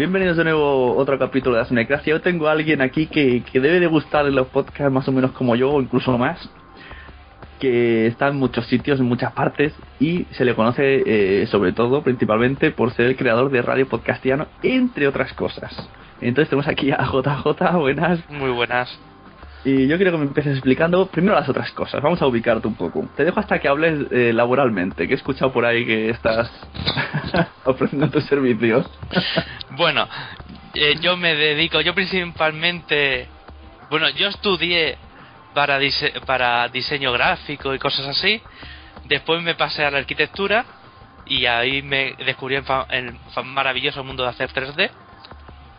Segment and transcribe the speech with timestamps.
[0.00, 2.14] Bienvenidos de nuevo a otro capítulo de Asunecracia.
[2.14, 5.12] Yo tengo a alguien aquí que, que debe de gustar en los podcasts más o
[5.12, 6.38] menos como yo, o incluso más,
[7.58, 12.02] que está en muchos sitios, en muchas partes, y se le conoce eh, sobre todo,
[12.02, 15.70] principalmente, por ser el creador de Radio Podcastiano, entre otras cosas.
[16.22, 18.20] Entonces tenemos aquí a JJ, buenas.
[18.30, 18.98] Muy buenas.
[19.62, 22.00] Y yo quiero que me empieces explicando primero las otras cosas.
[22.00, 23.06] Vamos a ubicarte un poco.
[23.14, 26.50] Te dejo hasta que hables eh, laboralmente, que he escuchado por ahí que estás
[27.64, 28.90] ofreciendo tus servicios.
[29.72, 30.08] bueno,
[30.74, 33.28] eh, yo me dedico, yo principalmente,
[33.90, 34.96] bueno, yo estudié
[35.52, 35.78] para,
[36.24, 38.40] para diseño gráfico y cosas así.
[39.08, 40.64] Después me pasé a la arquitectura
[41.26, 43.14] y ahí me descubrí el, el
[43.44, 44.90] maravilloso mundo de hacer 3D,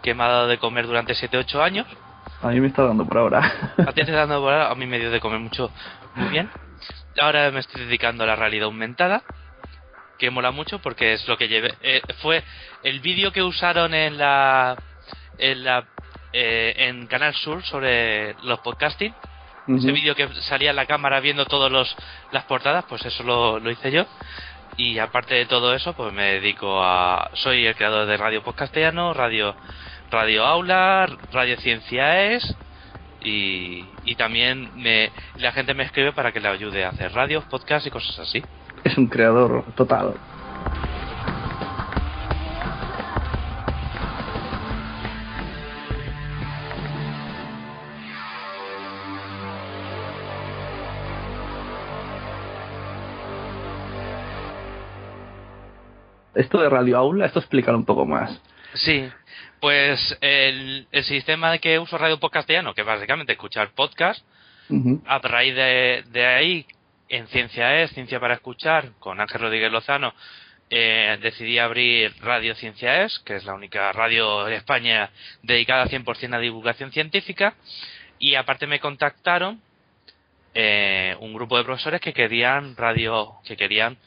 [0.04, 1.88] que me ha dado de comer durante 7-8 años
[2.42, 3.40] a mí me está dando por ahora.
[3.78, 5.72] A ti te está dando por ahora, a mí me dio de comer mucho,
[6.16, 6.50] muy bien.
[7.20, 9.24] Ahora me estoy dedicando a la realidad aumentada,
[10.18, 11.74] que mola mucho porque es lo que llevé.
[11.82, 12.44] Eh, fue
[12.84, 14.78] el vídeo que usaron en la.
[15.38, 15.86] en la.
[16.34, 19.14] Eh, en Canal Sur sobre los podcasting.
[19.68, 21.96] Ese vídeo que salía en la cámara viendo todas
[22.32, 24.06] las portadas, pues eso lo, lo hice yo.
[24.78, 27.30] Y aparte de todo eso, pues me dedico a.
[27.34, 29.56] Soy el creador de Radio Podcastiano, Radio
[30.12, 32.56] Radio Aula, Radio Ciencia Es
[33.22, 37.46] y, y también me, la gente me escribe para que le ayude a hacer radios,
[37.46, 38.44] podcasts y cosas así.
[38.84, 40.16] Es un creador total.
[56.36, 58.42] Esto de Radio Aula, esto explica un poco más.
[58.74, 59.10] Sí,
[59.60, 64.26] pues el, el sistema de que uso Radio Podcastiano, que básicamente escuchar podcast,
[65.06, 66.66] a raíz de, ahí,
[67.10, 70.14] en Ciencia es, Ciencia para Escuchar, con Ángel Rodríguez Lozano,
[70.70, 75.10] eh, decidí abrir Radio Ciencia es, que es la única radio en España
[75.44, 77.56] dedicada 100% a divulgación científica,
[78.18, 79.62] y aparte me contactaron
[80.54, 83.98] eh, un grupo de profesores que querían radio, que querían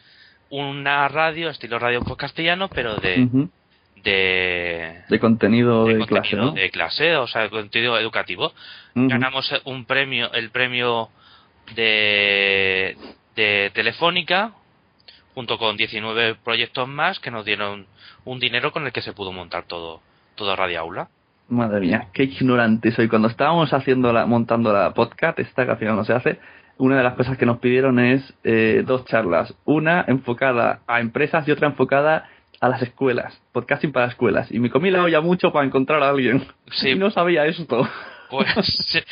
[0.49, 3.29] una radio estilo radio podcastiano, pero de
[4.05, 8.53] de, contenido de, clase, de clase, o sea, de contenido educativo.
[8.95, 11.09] Ganamos un premio, el premio
[11.75, 12.97] de,
[13.35, 14.53] de Telefónica,
[15.35, 17.87] junto con 19 proyectos más que nos dieron
[18.25, 20.01] un dinero con el que se pudo montar todo,
[20.37, 21.09] todo Radio Aula.
[21.49, 23.09] Madre mía, qué ignorante soy.
[23.09, 26.39] Cuando estábamos haciendo la, montando la podcast, esta que al final no se hace,
[26.79, 29.55] una de las cosas que nos pidieron es eh, dos charlas.
[29.65, 32.29] Una enfocada a empresas y otra enfocada
[32.61, 34.51] a las escuelas, podcasting para escuelas.
[34.51, 36.47] Y me comí la olla mucho para encontrar a alguien.
[36.71, 36.91] Sí.
[36.91, 37.89] Y no sabía esto.
[38.31, 39.05] Pues,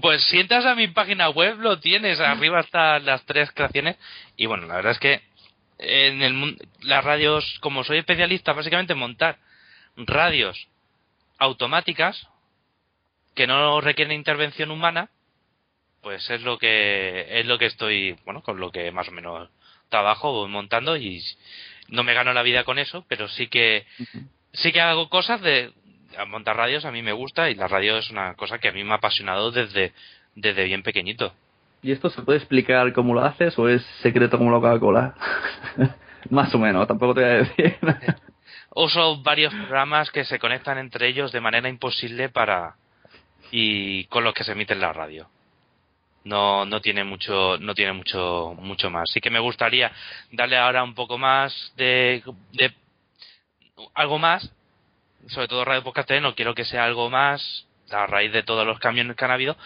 [0.00, 3.96] pues si entras a mi página web lo tienes, arriba están las tres creaciones.
[4.36, 5.22] Y bueno, la verdad es que
[5.78, 9.38] en el las radios, como soy especialista básicamente en montar
[9.96, 10.68] radios
[11.38, 12.28] automáticas
[13.34, 15.08] que no requieren intervención humana,
[16.02, 19.48] pues es lo que es lo que estoy, bueno, con lo que más o menos
[19.90, 21.22] trabajo montando y
[21.88, 23.84] no me gano la vida con eso, pero sí que
[24.52, 25.72] sí que hago cosas de
[26.28, 28.82] montar radios, a mí me gusta y la radio es una cosa que a mí
[28.82, 29.92] me ha apasionado desde,
[30.34, 31.32] desde bien pequeñito.
[31.82, 35.14] ¿Y esto se puede explicar cómo lo haces o es secreto como la Coca-Cola?
[36.30, 37.78] Más o menos, tampoco te voy a decir.
[38.74, 42.76] Uso varios programas que se conectan entre ellos de manera imposible para
[43.50, 45.28] y con los que se emite en la radio
[46.24, 49.90] no no tiene mucho no tiene mucho mucho más sí que me gustaría
[50.32, 52.22] darle ahora un poco más de,
[52.52, 52.72] de
[53.94, 54.50] algo más
[55.28, 58.78] sobre todo Radio Podcast no quiero que sea algo más a raíz de todos los
[58.78, 59.56] cambios que han habido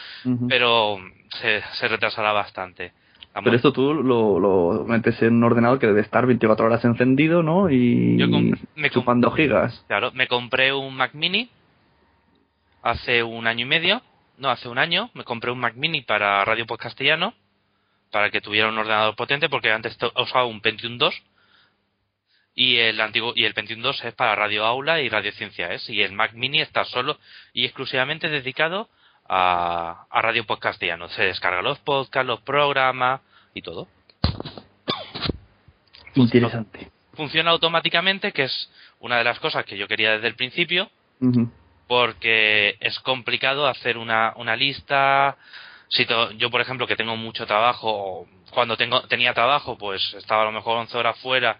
[0.48, 0.98] pero
[1.40, 2.92] se, se retrasará bastante
[3.42, 7.42] pero esto tú lo, lo, metes en un ordenador que debe estar 24 horas encendido,
[7.42, 7.68] ¿no?
[7.68, 9.84] Y Yo me chupando gigas.
[9.88, 11.50] Claro, me compré un Mac Mini
[12.82, 14.02] hace un año y medio
[14.38, 17.34] no, hace un año me compré un Mac Mini para Radio Podcastellano,
[18.10, 21.22] para que tuviera un ordenador potente, porque antes usaba un Pentium 2
[22.54, 25.88] y el antiguo y el Pentium 2 es para Radio Aula y Radio Ciencia es
[25.90, 27.18] y el Mac Mini está solo
[27.52, 28.88] y exclusivamente dedicado
[29.28, 31.08] a, a Radio Podcastiano.
[31.08, 33.20] Se descarga los podcasts, los programas
[33.54, 33.88] y todo.
[36.14, 36.90] Interesante.
[37.14, 38.70] Funciona, automáticamente, que es
[39.00, 40.90] una de las cosas que yo quería desde el principio
[41.86, 45.36] porque es complicado hacer una, una lista.
[45.88, 50.46] Si yo, por ejemplo, que tengo mucho trabajo, cuando tengo, tenía trabajo, pues estaba a
[50.46, 51.58] lo mejor 11 horas fuera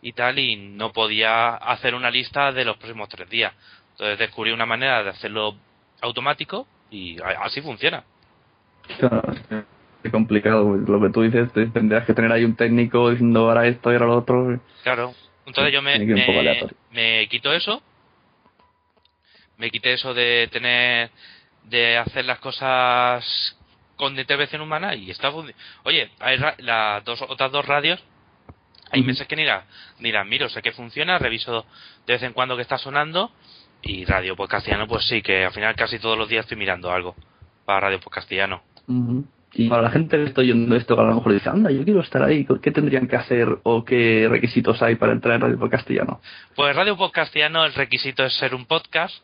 [0.00, 3.52] y tal, y no podía hacer una lista de los próximos tres días.
[3.92, 5.56] Entonces descubrí una manera de hacerlo
[6.00, 8.04] automático y así funciona.
[10.02, 13.90] es complicado, lo que tú dices, tendrías que tener ahí un técnico diciendo ahora esto
[13.90, 14.60] y ahora lo otro.
[14.82, 15.14] Claro.
[15.46, 15.98] Entonces yo me,
[16.90, 17.82] me quito eso.
[19.58, 21.10] Me quité eso de tener.
[21.64, 23.56] de hacer las cosas
[23.96, 25.30] con intervención humana y está
[25.84, 28.02] Oye, hay ra- las dos, otras dos radios.
[28.90, 29.06] Hay Ujú.
[29.08, 29.64] meses que ni las
[29.98, 31.64] ni las miro, sé que funciona, reviso
[32.06, 33.30] de vez en cuando que está sonando.
[33.80, 36.90] Y Radio Pues Castellano, pues sí, que al final casi todos los días estoy mirando
[36.92, 37.14] algo
[37.64, 38.62] para Radio Pues Castellano.
[39.54, 42.00] Y para la gente que está oyendo esto, a lo mejor dice, anda, yo quiero
[42.00, 45.70] estar ahí, ¿qué tendrían que hacer o qué requisitos hay para entrar en Radio por
[45.70, 46.20] Castellano?
[46.56, 49.14] Pues Radio Pues Castellano, el requisito es ser un podcast.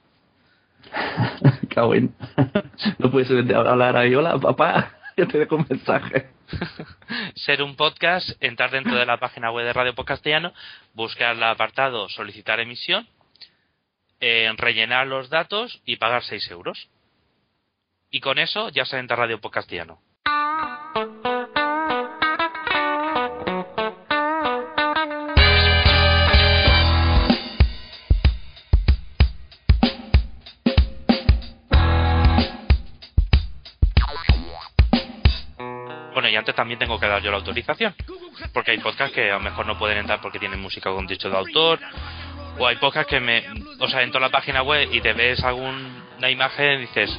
[2.99, 6.29] No puedes hablar ahí, hola papá, yo te dejo un mensaje.
[7.35, 10.53] ser un podcast, entrar dentro de la página web de Radio Pod Castellano,
[10.94, 13.06] buscar el apartado solicitar emisión,
[14.21, 16.88] eh, rellenar los datos y pagar 6 euros.
[18.11, 19.53] Y con eso ya se entra Radio Pod
[36.55, 37.94] También tengo que dar yo la autorización.
[38.52, 41.31] Porque hay podcasts que a lo mejor no pueden entrar porque tienen música con derecho
[41.31, 41.79] de autor.
[42.58, 43.43] O hay podcasts que me.
[43.79, 47.11] O sea, entro a la página web y te ves alguna imagen y dices,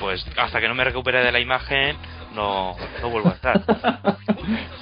[0.00, 1.96] pues hasta que no me recupere de la imagen,
[2.34, 3.62] no, no vuelvo a entrar.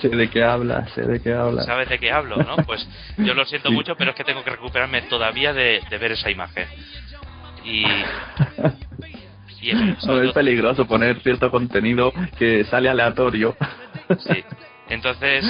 [0.01, 1.67] sé de qué hablas, sé de qué hablas.
[1.67, 2.57] ¿Sabes de qué hablo, no?
[2.59, 2.87] Pues
[3.19, 3.75] yo lo siento Sí.
[3.75, 6.67] mucho, pero es que tengo que recuperarme todavía de, de ver esa imagen.
[7.65, 7.85] Y.
[10.07, 13.57] No, es peligroso poner cierto contenido que sale aleatorio.
[14.19, 14.45] Sí.
[14.89, 15.45] Entonces,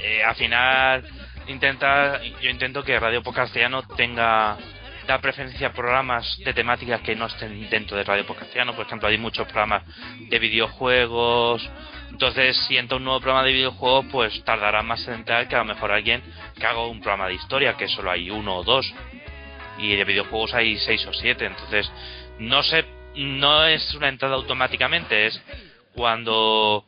[0.00, 1.04] eh, al final,
[1.46, 4.58] intenta, yo intento que Radio Castellano tenga
[5.06, 8.74] da preferencia a programas de temáticas que no estén dentro de Radio Castellano.
[8.74, 9.82] Por ejemplo, hay muchos programas
[10.18, 11.68] de videojuegos.
[12.10, 15.58] Entonces, si entra un nuevo programa de videojuegos, pues tardará más en entrar que a
[15.58, 16.22] lo mejor alguien
[16.58, 18.92] que haga un programa de historia, que solo hay uno o dos.
[19.78, 21.46] Y de videojuegos hay seis o siete.
[21.46, 21.90] Entonces,
[22.38, 22.84] no sé,
[23.16, 25.40] no es una entrada automáticamente, es
[25.94, 26.84] cuando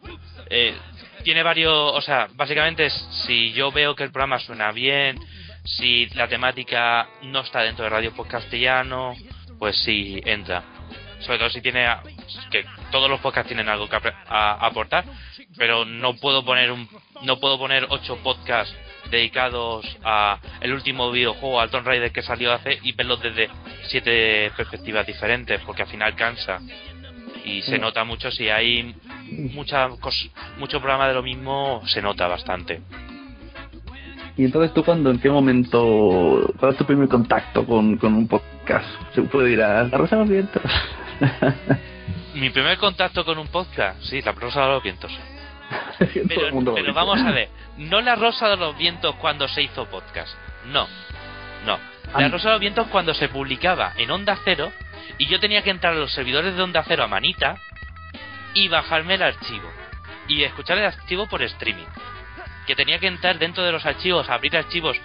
[0.51, 0.75] eh,
[1.23, 5.19] tiene varios, o sea, básicamente es si yo veo que el programa suena bien,
[5.65, 9.15] si la temática no está dentro de Radio Pod Castellano,
[9.59, 10.63] pues sí entra.
[11.21, 11.89] Sobre todo si tiene
[12.51, 15.05] que todos los podcasts tienen algo que aportar,
[15.57, 16.89] pero no puedo poner un
[17.23, 18.75] no puedo poner ocho podcasts
[19.11, 23.49] dedicados a el último videojuego al Tomb Raider que salió hace y verlos desde
[23.89, 26.59] siete perspectivas diferentes porque al final cansa
[27.45, 27.81] y se Mm.
[27.81, 28.95] nota mucho si hay
[29.55, 32.81] mucha cos- mucho programa de lo mismo se nota bastante
[34.39, 38.29] Y entonces tú cuando, en qué momento, cuál es tu primer contacto con, con un
[38.29, 38.87] podcast?
[39.15, 40.63] Se puede ir a la Rosa de los Vientos.
[42.35, 45.11] mi primer contacto con un podcast sí la rosa de los vientos
[46.29, 47.49] pero, vamos a ver
[47.79, 50.35] no la rosa de los vientos cuando se hizo podcast.
[50.67, 50.87] No
[51.67, 51.79] no.
[52.17, 54.73] La rosa de los vientos cuando se publicaba en onda cero
[55.19, 57.57] y yo tenía que entrar a los servidores de onda cero a manita
[58.55, 59.71] y bajarme el archivo.
[60.29, 61.87] Y escuchar el archivo por streaming.
[62.67, 64.97] Que tenía que entrar dentro de los archivos abrir archivos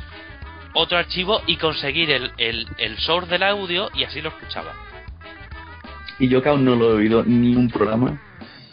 [0.73, 4.73] otro archivo y conseguir el, el, el source del audio y así lo escuchaba.
[6.17, 8.21] Y yo que aún no lo he oído ni un programa.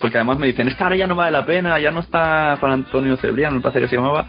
[0.01, 2.73] Porque además me dicen, esta ahora ya no vale la pena, ya no está Juan
[2.73, 4.27] Antonio Cebrián, me parece que se llamaba.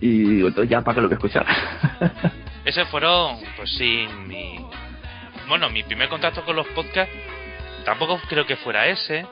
[0.00, 1.46] Y entonces ya para que lo que escuchar.
[2.64, 4.56] Ese fueron, pues sí, mi.
[5.48, 7.14] Bueno, mi primer contacto con los podcasts.
[7.84, 9.26] Tampoco creo que fuera ese.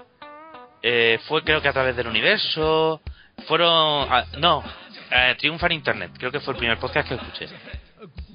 [0.83, 3.01] Eh, fue, creo que a través del universo.
[3.47, 4.07] Fueron.
[4.11, 4.63] ah, no,
[5.11, 6.11] eh, Triunfa en Internet.
[6.19, 7.49] Creo que fue el primer podcast que escuché.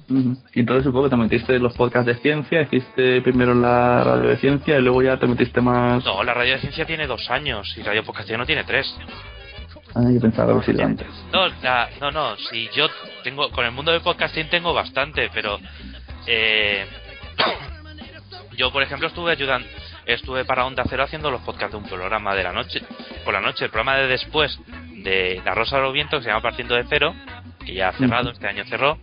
[0.08, 4.30] Y entonces supongo que te metiste en los podcasts de ciencia, hiciste primero la radio
[4.30, 6.02] de ciencia y luego ya te metiste más...
[6.04, 8.86] No, la radio de ciencia tiene dos años y Radio Podcast no tiene tres.
[9.94, 11.06] Ah, yo pensaba sido antes.
[11.32, 12.86] No, la- no, no, si yo
[13.24, 13.50] tengo.
[13.50, 15.58] Con el mundo del podcasting tengo bastante, pero.
[16.26, 16.86] Eh,
[18.56, 19.66] yo, por ejemplo, estuve ayudando.
[20.04, 22.82] Estuve para Onda Cero haciendo los podcasts de un programa de la noche.
[23.24, 24.58] Por la noche, el programa de después
[25.02, 27.14] de La Rosa de los Vientos, que se llama Partiendo de Cero,
[27.64, 28.98] que ya ha cerrado, este año cerró.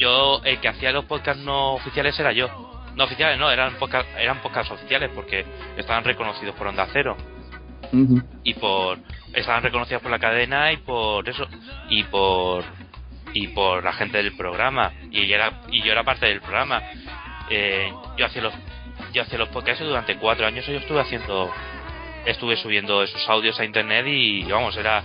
[0.00, 2.48] Yo, el que hacía los podcasts no oficiales era yo.
[2.96, 5.44] No oficiales, no, eran podcast, eran podcasts oficiales porque
[5.76, 7.16] estaban reconocidos por Onda Cero.
[8.44, 8.98] Y por
[9.34, 11.46] estaban reconocidas por la cadena y por eso
[11.88, 12.64] y por
[13.32, 14.92] y por la gente del programa.
[15.10, 16.82] Y yo era y yo era parte del programa.
[17.50, 18.54] Eh, yo hacía los
[19.12, 21.52] yo hacía los podcasts durante cuatro años yo estuve haciendo
[22.24, 25.02] estuve subiendo esos audios a internet y vamos era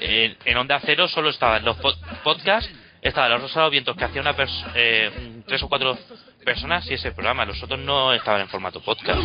[0.00, 2.70] en, en onda cero solo estaban los pod- podcasts
[3.02, 4.34] estaba los rosados vientos que hacía una
[4.74, 5.96] eh, tres o cuatro
[6.44, 9.18] personas y ese programa los otros no estaban en formato podcast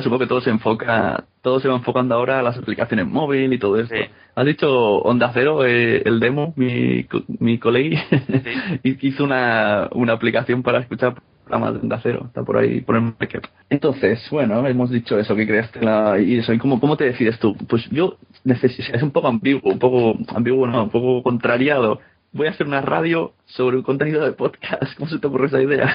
[0.00, 3.52] Ahora supongo que todo se enfoca, todo se va enfocando ahora a las aplicaciones móvil
[3.52, 3.94] y todo esto.
[3.94, 4.04] Sí.
[4.34, 7.06] Has dicho Onda Cero, eh, el demo, mi,
[7.38, 8.02] mi colega
[8.82, 12.22] hizo una, una aplicación para escuchar programas de Onda Cero.
[12.28, 13.46] Está por ahí, por el market.
[13.68, 17.38] Entonces, bueno, hemos dicho eso, que creaste la, y eso, y cómo, cómo te decides
[17.38, 17.54] tú.
[17.68, 22.00] Pues yo necesito, es un poco ambiguo, un poco ambiguo, no, un poco contrariado.
[22.32, 24.94] Voy a hacer una radio sobre un contenido de podcast.
[24.96, 25.94] ¿Cómo se te ocurre esa idea?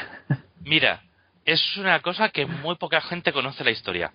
[0.63, 1.01] Mira,
[1.45, 4.11] es una cosa que muy poca gente conoce la historia.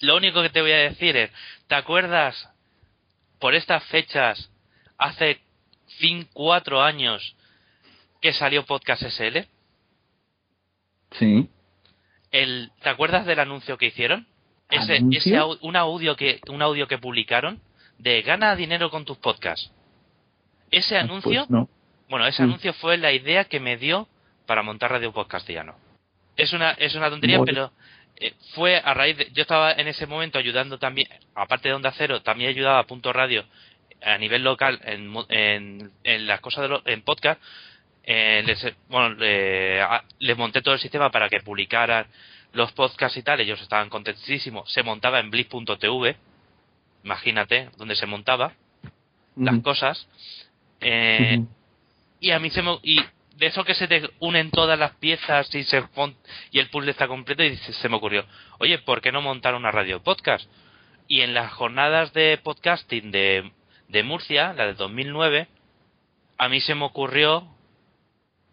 [0.00, 1.30] Lo único que te voy a decir es,
[1.68, 2.50] ¿te acuerdas
[3.38, 4.50] por estas fechas,
[4.98, 5.40] hace
[5.98, 7.34] 5, 4 años,
[8.20, 9.46] que salió Podcast SL?
[11.12, 11.48] Sí.
[12.30, 14.26] El, ¿Te acuerdas del anuncio que hicieron?
[14.68, 15.18] Ese, ¿Anuncio?
[15.54, 17.60] ese un audio que un audio que publicaron
[17.98, 19.70] de gana dinero con tus podcasts.
[20.70, 21.68] Ese anuncio, Pues no.
[22.08, 22.46] bueno, ese Mm.
[22.46, 24.08] anuncio fue la idea que me dio
[24.46, 25.76] para montar Radio Podcastillano.
[26.36, 27.72] Es una es una tontería, pero
[28.16, 31.92] eh, fue a raíz de yo estaba en ese momento ayudando también, aparte de Onda
[31.96, 33.44] Cero, también ayudaba a Punto Radio
[34.02, 37.40] a nivel local en, en, en las cosas de lo- en podcast.
[38.04, 39.16] Eh, les, bueno,
[40.18, 42.06] les monté todo el sistema para que publicaran
[42.52, 43.40] los podcasts y tal.
[43.40, 44.70] Ellos estaban contentísimos.
[44.72, 46.16] Se montaba en bliss.tv.
[47.04, 48.52] Imagínate, donde se montaba
[49.36, 50.06] las cosas.
[50.80, 51.40] Eh,
[52.20, 53.00] y a mí se me y
[53.36, 55.82] de eso que se te unen todas las piezas y se
[56.50, 58.24] y el puzzle está completo y se, se me ocurrió
[58.58, 60.50] oye por qué no montar una radio podcast
[61.06, 63.52] y en las jornadas de podcasting de,
[63.88, 65.48] de Murcia la de 2009
[66.38, 67.46] a mí se me ocurrió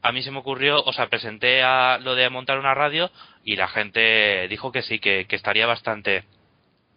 [0.01, 3.09] a mí se me ocurrió o sea presenté a lo de montar una radio
[3.43, 6.25] y la gente dijo que sí que, que estaría bastante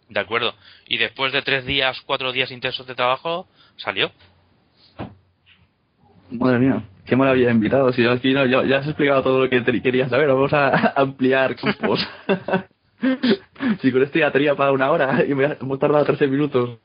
[0.09, 0.55] de acuerdo.
[0.87, 4.11] Y después de tres días cuatro días intensos de trabajo salió
[6.31, 7.95] Madre mía, qué maravilla de invitados.
[7.95, 10.27] Si yo aquí no, ya, ya has explicado todo lo que te quería saber.
[10.27, 12.05] Vamos a ampliar campos.
[13.81, 16.79] si con esto ya tenía para una hora y me hemos tardado 13 minutos.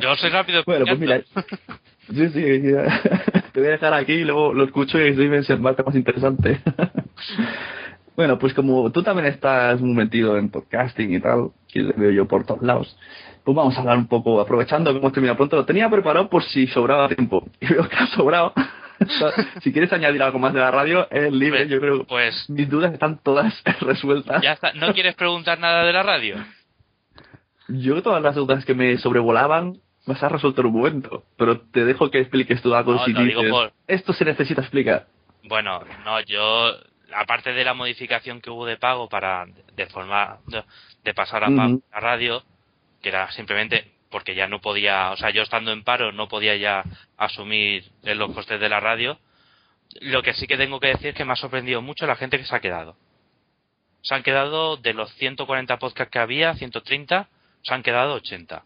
[0.00, 1.20] yo soy rápido Bueno, pues mira.
[2.08, 3.02] Sí, sí, ya.
[3.52, 5.82] te voy a dejar aquí y luego lo escucho y así me se me hace
[5.82, 6.60] más interesante.
[8.16, 12.26] bueno, pues como tú también estás muy metido en podcasting y tal, que veo yo
[12.26, 12.96] por todos lados,
[13.48, 16.42] pues vamos a hablar un poco, aprovechando que hemos terminado pronto, lo tenía preparado por
[16.44, 17.48] si sobraba tiempo.
[17.62, 18.52] Y veo que ha sobrado.
[19.62, 22.04] si quieres añadir algo más de la radio, es libre, Pues- yo creo.
[22.04, 24.42] pues Mis dudas están todas resueltas.
[24.42, 24.74] ya está.
[24.74, 26.36] ¿No quieres preguntar nada de la radio?
[27.68, 32.10] Yo todas las dudas que me sobrevolaban vas a resolver un momento, pero te dejo
[32.10, 35.06] que expliques tú algo No, si dices, por- esto se necesita explicar.
[35.44, 36.72] Bueno, no, yo,
[37.14, 40.38] aparte de la modificación que hubo de pago para de forma
[41.04, 41.82] de, pasar a pago Ujú.
[41.92, 42.42] a radio,
[43.02, 46.56] que era simplemente porque ya no podía, o sea, yo estando en paro no podía
[46.56, 46.82] ya
[47.16, 49.18] asumir los costes de la radio.
[50.00, 52.38] Lo que sí que tengo que decir es que me ha sorprendido mucho la gente
[52.38, 52.96] que se ha quedado.
[54.02, 57.28] Se han quedado de los 140 podcasts que había, 130,
[57.62, 58.64] se han quedado 80.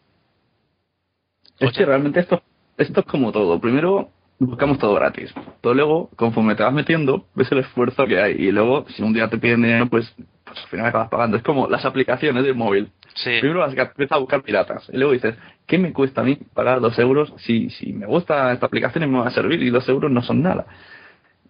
[1.58, 2.42] Es realmente esto,
[2.76, 3.60] esto es como todo.
[3.60, 5.32] Primero buscamos todo gratis.
[5.60, 8.32] Pero luego, conforme te vas metiendo, ves el esfuerzo que hay.
[8.32, 10.12] Y luego, si un día te piden dinero, pues,
[10.44, 11.36] pues al final acabas pagando.
[11.36, 12.90] Es como las aplicaciones del móvil.
[13.14, 13.38] Sí.
[13.40, 14.88] Primero empiezas a buscar piratas.
[14.92, 18.52] Y luego dices, ¿qué me cuesta a mí pagar dos euros si, si me gusta
[18.52, 19.62] esta aplicación y me va a servir?
[19.62, 20.66] Y dos euros no son nada.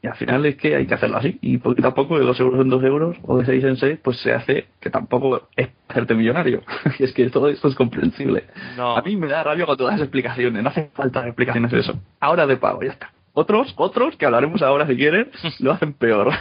[0.02, 1.38] Y al final es que hay que hacerlo así.
[1.40, 4.00] Y poquito a poco, de dos euros en dos euros o de seis en seis,
[4.02, 6.62] pues se hace que tampoco es hacerte millonario.
[6.98, 8.44] y es que todo esto es comprensible.
[8.76, 8.96] No.
[8.96, 10.60] A mí me da rabia con todas las explicaciones.
[10.60, 11.94] No hace falta explicaciones de eso.
[12.18, 13.12] Ahora de pago, ya está.
[13.32, 16.32] Otros, otros, que hablaremos ahora si quieren, lo hacen peor.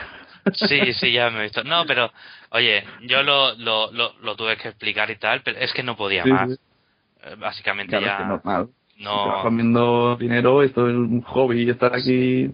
[0.53, 1.63] Sí, sí, ya me he visto.
[1.63, 2.11] No, pero,
[2.49, 5.95] oye, yo lo, lo, lo, lo tuve que explicar y tal, pero es que no
[5.95, 6.49] podía Sí, más.
[6.49, 6.57] sí.
[7.23, 8.69] Eh, Básicamente Claro, es ya que normal.
[8.97, 12.51] No, viendo dinero, esto es un hobby, estar aquí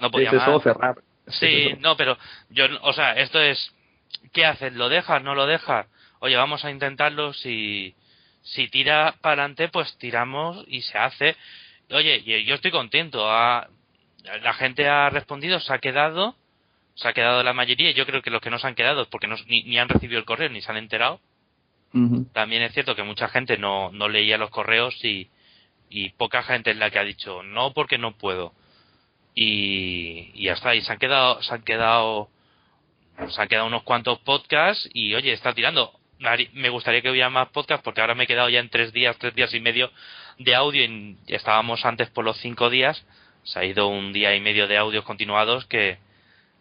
[0.00, 0.96] no podía es eso, cerrar.
[1.26, 1.76] Es Sí, eso.
[1.80, 2.16] no, pero
[2.50, 3.72] yo, o sea, esto es,
[4.32, 4.72] ¿qué haces?
[4.72, 5.22] ¿Lo dejas?
[5.22, 5.86] ¿No lo dejas?
[6.20, 7.32] Oye, vamos a intentarlo.
[7.34, 7.94] Si,
[8.42, 11.36] si tira para adelante, pues tiramos y se hace.
[11.90, 13.30] Oye, yo, yo estoy contento.
[13.30, 13.68] Ha-
[14.42, 16.34] la gente ha respondido, se ha quedado,
[16.96, 17.92] se ha quedado la mayoría.
[17.92, 19.88] Yo creo que los que no se han quedado es porque no, ni, ni han
[19.88, 21.20] recibido el correo ni se han enterado.
[22.34, 25.30] También es cierto que mucha gente no, no leía los correos y,
[25.88, 28.52] y poca gente es la que ha dicho no porque no puedo.
[29.34, 32.28] Y, y ya está, y se han quedado, se han quedado,
[33.28, 35.92] se han quedado unos cuantos podcasts y oye, está tirando.
[36.54, 39.16] Me gustaría que hubiera más podcasts porque ahora me he quedado ya en tres días,
[39.18, 39.90] tres días y medio
[40.38, 43.06] de audio y estábamos antes por los cinco días.
[43.44, 45.98] Se ha ido un día y medio de audios continuados que,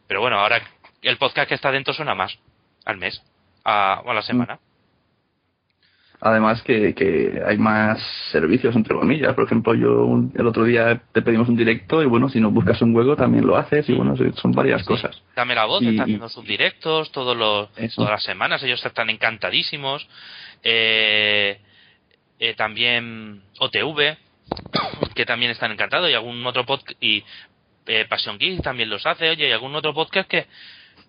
[0.07, 0.61] pero bueno, ahora
[1.01, 2.37] el podcast que está dentro suena más
[2.85, 3.21] al mes,
[3.63, 4.59] a, o a la semana.
[6.21, 9.33] Además que, que hay más servicios, entre comillas.
[9.35, 12.51] Por ejemplo, yo un- el otro día te pedimos un directo y bueno, si no
[12.51, 14.87] buscas un juego también lo haces y bueno, son varias Sí.
[14.87, 15.21] cosas.
[15.35, 17.95] Dame la voz, Y- está haciendo sus directos todos los, Eso.
[17.97, 20.07] todas las semanas, ellos están encantadísimos.
[20.63, 21.59] Eh,
[22.39, 24.17] eh, también OTV,
[25.13, 27.23] que también están encantados, y algún otro podcast, y
[27.87, 30.47] eh, Passion Geek también los hace, oye, y algún otro podcast que,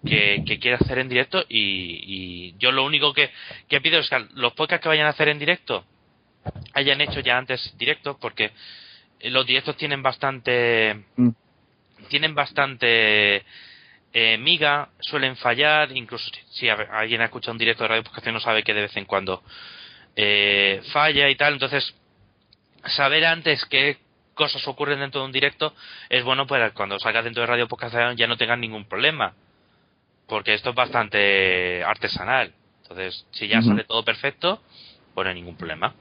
[0.04, 3.30] que, que quiere hacer en directo, y, y yo lo único que,
[3.68, 5.84] que pido es que los podcasts que vayan a hacer en directo
[6.74, 8.50] hayan hecho ya antes directos, porque
[9.22, 11.30] los directos tienen bastante Mm.
[12.08, 13.44] tienen bastante
[14.12, 18.40] eh, miga, suelen fallar, incluso si, alguien ha escuchado un directo de radio podcast no
[18.40, 19.42] sabe que de vez en cuando
[20.14, 21.94] eh, falla y tal, entonces
[22.86, 23.98] saber antes qué
[24.36, 25.74] cosas ocurren dentro de un directo
[26.08, 29.32] es bueno para cuando salgas dentro de Radio Podcast ya no tengas ningún problema,
[30.28, 32.52] porque esto es bastante artesanal,
[32.82, 34.62] entonces si ya sale todo perfecto,
[35.14, 35.94] pues no hay ningún problema.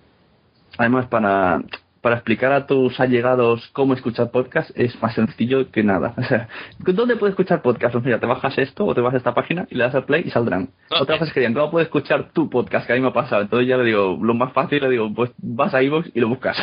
[0.77, 1.61] Además, para,
[2.05, 6.13] para explicar a tus allegados cómo escuchar podcast es más sencillo que nada.
[6.19, 6.47] O sea,
[6.77, 7.93] ¿dónde puedes escuchar podcast?
[7.93, 10.05] Pues mira, te bajas esto o te vas a esta página y le das al
[10.05, 10.69] play y saldrán.
[10.91, 11.01] Ok.
[11.01, 12.85] Otra cosa es que digan, ¿cómo puedes escuchar tu podcast?
[12.85, 13.41] Que a mí me ha pasado.
[13.41, 16.27] Entonces ya le digo, lo más fácil le digo, pues vas a iVoox y lo
[16.27, 16.55] buscas.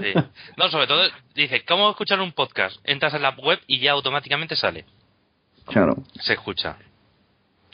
[0.00, 0.14] Sí.
[0.56, 1.02] No, sobre todo
[1.34, 2.78] dice, ¿cómo escuchar un podcast?
[2.84, 4.86] Entras en la web y ya automáticamente sale.
[5.66, 5.96] claro.
[6.20, 6.78] Se escucha.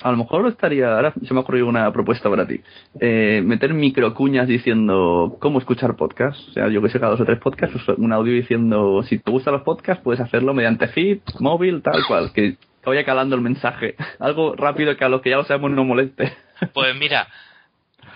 [0.02, 2.60] A lo mejor estaría, ahora se me ha ocurrido una propuesta para ti.
[3.00, 6.48] Eh, meter microcuñas diciendo cómo escuchar podcast.
[6.48, 9.30] O sea, yo que sé, cada dos o tres podcasts, un audio diciendo si te
[9.30, 12.32] gustan los podcasts, puedes hacerlo mediante feed, móvil, tal cual.
[12.32, 13.94] Que, vaya calando el mensaje.
[14.18, 16.32] Algo rápido que a los que ya lo sabemos no moleste.
[16.72, 17.26] Pues mira,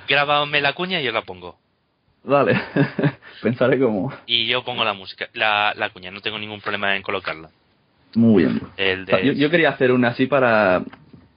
[0.07, 1.59] grábame la cuña y yo la pongo.
[2.22, 2.61] Vale.
[3.42, 4.12] Pensaré cómo.
[4.25, 7.51] Y yo pongo la música, la, la cuña, no tengo ningún problema en colocarla.
[8.14, 8.61] Muy bien.
[8.77, 9.27] El O sea, de...
[9.27, 10.85] yo, yo quería hacer una así para,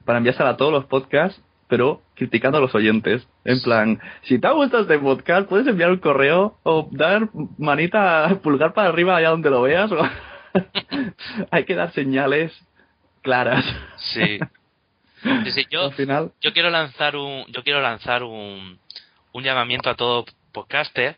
[0.10, 3.28] para enviársela a todos los podcasts, pero criticando a los oyentes.
[3.46, 8.40] En plan, si te ha gustado este podcast, puedes enviar un correo o dar manita,
[8.42, 9.92] pulgar para arriba allá donde lo veas.
[9.92, 10.02] o-
[11.52, 12.52] Hay que dar señales
[13.22, 13.64] claras.
[13.98, 14.40] Sí.
[15.44, 18.80] Sí, sí, yo, Al final, yo quiero lanzar un, yo quiero lanzar un,
[19.32, 21.18] un llamamiento a todo podcaster.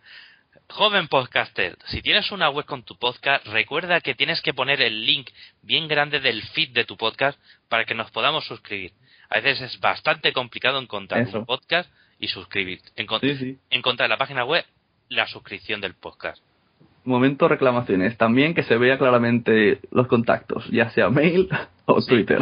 [0.72, 5.06] Joven podcaster, si tienes una web con tu podcast, recuerda que tienes que poner el
[5.06, 5.30] link
[5.62, 8.94] bien grande del feed de tu podcast para que nos podamos suscribir.
[9.30, 11.40] A veces es bastante complicado encontrar Eso.
[11.40, 12.80] un podcast y suscribir.
[12.96, 13.58] Encon- sí, sí.
[13.70, 14.66] Encontrar en la página web
[15.10, 16.42] la suscripción del podcast.
[17.04, 18.18] Momento reclamaciones.
[18.18, 21.50] También que se vea claramente los contactos, ya sea mail
[21.86, 22.10] o Sí.
[22.12, 22.40] Twitter.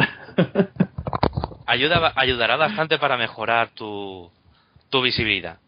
[1.66, 4.30] Ayuda, ayudará bastante para mejorar tu,
[4.88, 5.58] tu visibilidad.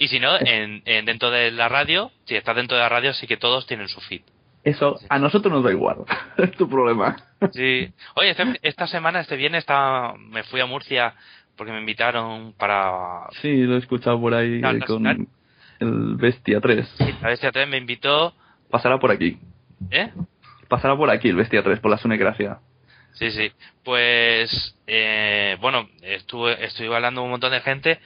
[0.00, 3.12] Y si no, en, en- dentro de la radio, si estás dentro de la radio,
[3.12, 4.22] sí que todos tienen su feed.
[4.64, 5.98] Eso a nosotros nos da igual.
[6.38, 7.16] es tu problema.
[7.52, 7.92] Sí.
[8.14, 11.14] Oye, este- esta semana, este viernes, estaba, me fui a Murcia
[11.54, 13.26] porque me invitaron para...
[13.42, 15.10] Sí, lo he escuchado por ahí No, eh, no, con no.
[15.10, 16.88] el Bestia 3.
[17.20, 18.34] La Bestia 3 me invitó...
[18.70, 19.38] Pasará por aquí.
[19.90, 20.10] ¿Eh?
[20.68, 22.58] Pasará por aquí el Bestia 3, por la Sunecracia.
[23.12, 23.52] Sí, sí.
[23.84, 27.98] Pues, eh, bueno, estuve, estuve hablando con un montón de gente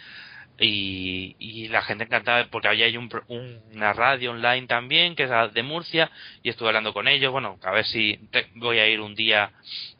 [0.58, 5.24] y, y la gente encantada porque había ahí un, un- una radio online también que
[5.24, 6.10] es de Murcia
[6.42, 7.32] y estuve hablando con ellos.
[7.32, 9.50] Bueno, a ver si te- voy a ir un día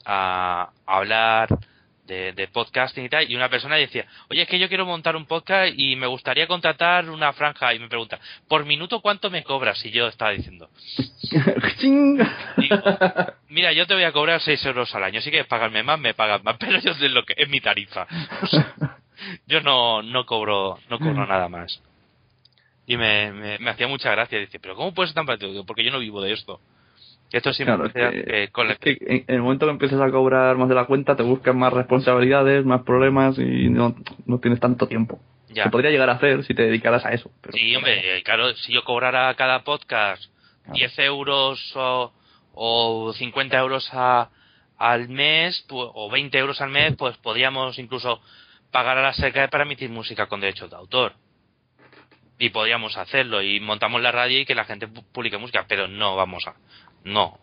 [0.05, 1.49] a, a hablar
[2.07, 3.31] de, de podcasting y tal.
[3.31, 6.47] Y una persona decía, oye, es que yo quiero montar un podcast y me gustaría
[6.47, 7.73] contratar una franja.
[7.75, 9.83] Y me pregunta, ¿por minuto cuánto me cobras?
[9.87, 10.69] Y yo estaba diciendo,
[13.49, 15.21] mira, yo te voy a cobrar 6 euros al año.
[15.21, 16.57] Si quieres pagarme más, me pagas más.
[16.61, 18.07] Pero yo sé lo que es mi tarifa.
[19.47, 21.81] Yo no, no cobro no cobro nada más.
[22.87, 24.39] Y me, me, me hacía mucha gracia.
[24.39, 25.39] Dice, pero ¿cómo puedes ser tan?
[25.39, 26.61] Digo, Porque yo no vivo de esto.
[27.33, 30.09] Esto Claro, es que, que con la- es que en, el momento que empieces a
[30.11, 34.61] cobrar más de la cuenta, te buscan más responsabilidades, más problemas y no, no tienes
[34.61, 35.19] tanto tiempo.
[35.49, 35.65] ya.
[35.65, 37.31] Se podría llegar a hacer si te dedicaras a eso.
[37.41, 40.23] Pero, Sí, hombre, eh, claro, si yo cobrara cada podcast
[40.73, 42.13] 10 euros o,
[42.53, 44.31] o 50 euros a-
[44.79, 48.21] al mes, o 20 euros al mes, pues podríamos incluso
[48.75, 51.13] pagar a la SECA para emitir música con derechos de autor.
[52.41, 55.87] Y podríamos hacerlo, y montamos la radio y que la gente pu- publique música, pero
[55.87, 56.55] no vamos a.
[57.05, 57.39] No.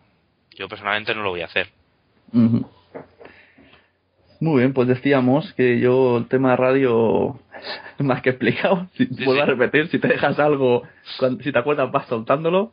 [0.54, 1.70] Yo personalmente no lo voy a hacer.
[4.40, 7.40] Muy bien, pues decíamos que yo el tema de radio
[7.98, 8.88] más que explicado.
[8.96, 10.82] Si Sí, vuelvo a repetir, si te dejas algo,
[11.18, 12.72] cuando- si te acuerdas vas soltándolo.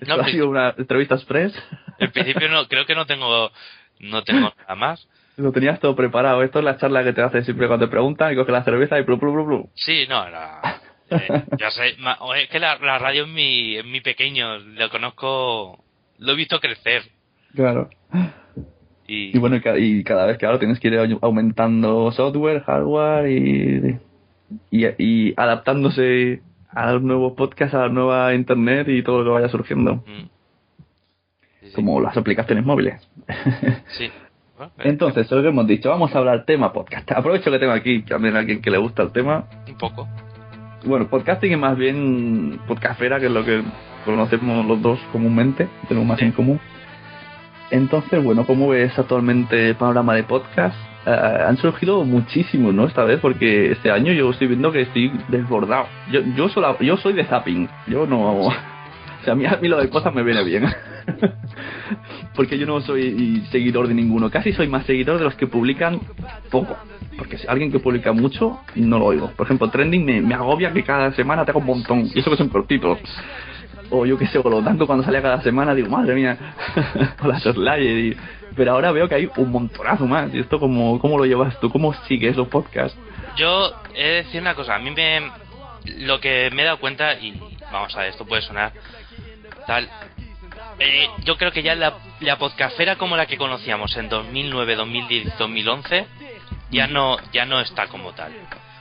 [0.00, 1.52] Esto No, ha sido una entrevista express.
[1.98, 3.50] En principio no, creo que no tengo,
[4.00, 5.08] no tengo nada más.
[5.36, 6.42] Lo tenías todo preparado.
[6.42, 8.98] Esto es la charla que te hace siempre cuando te preguntan y coges la cerveza
[8.98, 9.70] y plu, plu, plu, plu.
[9.74, 13.84] Sí, no, la- eh, ya sé, ma- es que la, la radio es mi, es
[13.84, 15.84] mi pequeño, lo conozco,
[16.18, 17.02] lo he visto crecer.
[17.54, 17.90] Claro.
[19.06, 22.62] Y, Y bueno, y y cada vez que ahora tienes que ir au- aumentando software,
[22.64, 24.00] hardware y
[24.70, 29.30] y, y adaptándose a los nuevos podcasts, a la nueva internet y todo lo que
[29.42, 30.28] vaya surgiendo, Mm.
[31.60, 31.72] Sí, sí.
[31.74, 33.06] como las aplicaciones móviles.
[33.88, 34.10] Sí.
[34.56, 37.10] Bueno, eh, Entonces, lo que hemos dicho, vamos a hablar tema podcast.
[37.16, 39.44] Aprovecho que tengo aquí también a alguien que le gusta el tema.
[39.68, 40.08] un poco.
[40.84, 43.62] Bueno, podcasting es más bien podcastera, que es lo que
[44.04, 46.26] conocemos los dos comúnmente, tenemos más Sí.
[46.26, 46.60] en común.
[47.70, 50.76] Entonces, bueno, ¿cómo ves actualmente el panorama de podcast?
[51.04, 52.86] Eh, han surgido muchísimos, ¿no?
[52.86, 55.86] Esta vez, porque este año yo estoy viendo que estoy desbordado.
[56.12, 58.48] Yo, yo, sola- yo soy de zapping, yo no...
[59.26, 60.64] sea, a mí, a mí lo de cosas me viene bien.
[62.34, 64.30] porque yo no soy seguidor de ninguno.
[64.30, 66.00] Casi soy más seguidor de los que publican
[66.50, 66.76] poco.
[67.18, 69.30] Porque si alguien que publica mucho, no lo oigo.
[69.32, 72.10] Por ejemplo, Trending me, me agobia que cada semana te haga un montón.
[72.14, 72.98] Y eso que son cortitos.
[73.90, 76.36] O yo qué sé, o lo tanto cuando salía cada semana, digo, madre mía,
[77.22, 77.98] o la Slayer.
[77.98, 78.16] Y...
[78.54, 80.32] Pero ahora veo que hay un montonazo más.
[80.34, 81.70] ¿Y esto cómo, cómo lo llevas tú?
[81.70, 82.98] ¿Cómo sigues los podcasts?
[83.36, 85.20] Yo he de decir una cosa, a mí me
[85.98, 87.38] lo que me he dado cuenta y
[87.70, 88.72] vamos a ver, esto puede sonar
[89.66, 89.88] tal
[90.78, 95.38] eh, yo creo que ya la, la podcastera como la que conocíamos en 2009, 2010,
[95.38, 96.06] 2011
[96.70, 98.32] ya no ya no está como tal.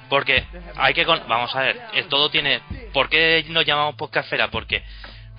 [0.10, 0.44] Porque
[0.76, 2.62] hay que con- vamos a ver, eh, todo tiene
[2.94, 4.50] ¿por qué nos llamamos podcastera?
[4.52, 4.84] Porque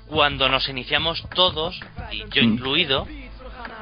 [0.07, 1.79] cuando nos iniciamos todos
[2.11, 2.45] y yo Mm.
[2.55, 3.07] incluido,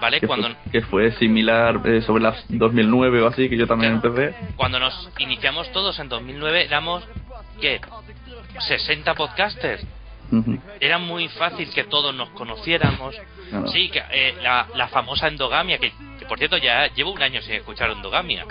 [0.00, 0.20] ¿vale?
[0.20, 3.94] Que, Cuando fue, que fue similar eh, sobre las 2009 o así, que yo también
[3.94, 4.34] empecé.
[4.56, 7.04] cuando nos iniciamos todos en 2009 éramos
[7.60, 7.80] ¿qué?
[8.68, 9.82] 60 podcasters.
[10.80, 13.14] Era muy fácil que todos nos conociéramos.
[13.50, 13.68] Claro.
[13.68, 17.40] Sí, que eh, la, la famosa endogamia, que, que por cierto ya llevo un año
[17.42, 18.46] sin escuchar endogamia.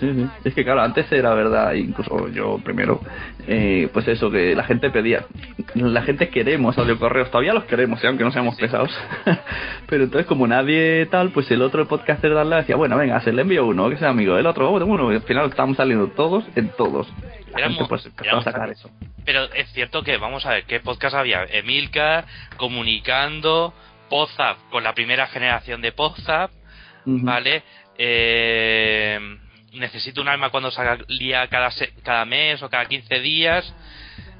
[0.00, 0.26] Sí, sí.
[0.44, 3.00] Es que claro, antes era verdad, incluso yo primero,
[3.46, 5.24] eh, pues eso, que la gente pedía.
[5.74, 8.08] La gente queremos audiocorreos, todavía los queremos, ¿eh?
[8.08, 8.90] aunque no seamos pesados.
[9.88, 13.32] Pero entonces, como nadie tal, pues el otro podcaster de lado decía, bueno, venga, se
[13.32, 16.08] le envío uno, que sea amigo del otro, oh, uno, y al final estamos saliendo
[16.08, 17.08] todos en todos.
[17.52, 18.90] La Éramos- gente pues empezó a sacar eso.
[19.24, 21.44] Pero es cierto que, vamos a ver, ¿qué podcast había?
[21.44, 23.72] Emilcar, Comunicando,
[24.10, 26.50] Podzap, con la primera generación de Podzap,
[27.06, 27.24] Ujú.
[27.24, 27.62] ¿vale?
[27.98, 29.18] Eh,
[29.76, 31.70] necesito un alma cuando salía cada,
[32.02, 33.72] cada mes o cada 15 días.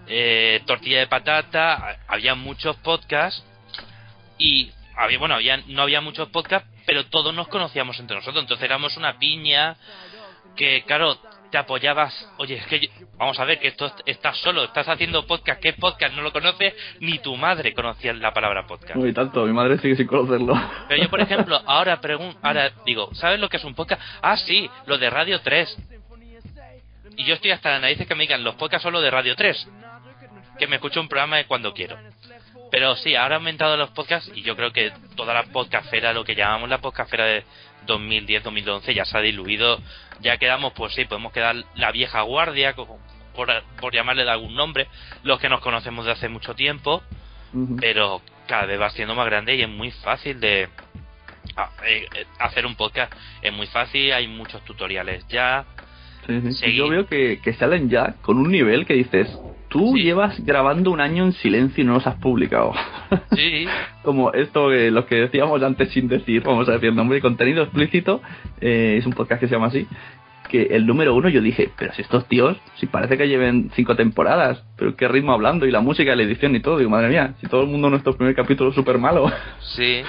[0.08, 1.74] Eh, tortilla de patata.
[1.74, 3.44] ha- Había muchos podcasts.
[4.38, 8.42] Y había, bueno, había, no había muchos podcasts, pero todos nos conocíamos entre nosotros.
[8.42, 9.76] Entonces éramos una piña
[10.56, 11.18] que, claro,
[11.50, 12.28] te apoyabas.
[12.38, 15.60] Oye, es que yo- vamos a ver que esto estás solo, estás haciendo podcast.
[15.60, 16.14] ¿Qué podcast?
[16.14, 18.96] No lo conoces, ni tu madre conocía la palabra podcast.
[18.96, 20.54] Uy, tanto, mi madre sigue sin conocerlo.
[20.88, 24.00] Pero yo, por ejemplo, ahora pregun- ahora digo, ¿sabes lo que es un podcast?
[24.22, 25.76] Ah, sí, lo de Radio 3.
[27.16, 29.34] Y yo estoy hasta las narices que me digan, los podcasts son los de Radio
[29.36, 29.68] 3.
[30.58, 31.96] Que me escucho un programa de cuando quiero.
[32.70, 36.24] Pero sí, ahora han aumentado los podcasts y yo creo que toda la podcastera, lo
[36.24, 37.44] que llamamos la podcastera de
[37.86, 39.80] 2010-2011, ya se ha diluido.
[40.20, 42.74] Ya quedamos, pues sí, podemos quedar la vieja guardia,
[43.34, 43.48] por,
[43.80, 44.86] por llamarle de algún nombre,
[45.22, 47.02] los que nos conocemos de hace mucho tiempo
[47.80, 50.68] pero cada vez va siendo más grande y es muy fácil de
[51.56, 53.12] a- eh, eh, hacer un podcast.
[53.40, 55.64] Es muy fácil hay muchos tutoriales ya.
[56.52, 56.74] Sí.
[56.74, 59.28] Yo veo que, que salen ya con un nivel que dices,
[59.78, 60.02] tú Sí.
[60.04, 62.72] llevas grabando un año en silencio y no los has publicado.
[63.34, 63.66] sí
[64.02, 68.22] Como esto, que lo que decíamos antes sin decir, vamos a decir nombre, contenido explícito,
[68.60, 69.86] eh, es un podcast que se llama así,
[70.48, 73.96] que el número uno yo dije, pero si estos tíos, si parece que lleven cinco
[73.96, 77.34] temporadas, pero qué ritmo hablando y la música la edición y todo, digo, madre mía,
[77.40, 79.30] si todo el mundo nuestro primer capítulo es súper malo.
[79.74, 80.02] sí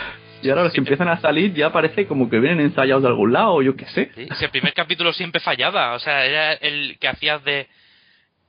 [0.43, 3.33] Y ahora los que empiezan a salir ya parece como que vienen ensayados de algún
[3.33, 4.11] lado, yo qué sé.
[4.13, 4.27] sí.
[4.35, 7.65] Si el primer capítulo siempre fallaba o sea era el que hacías de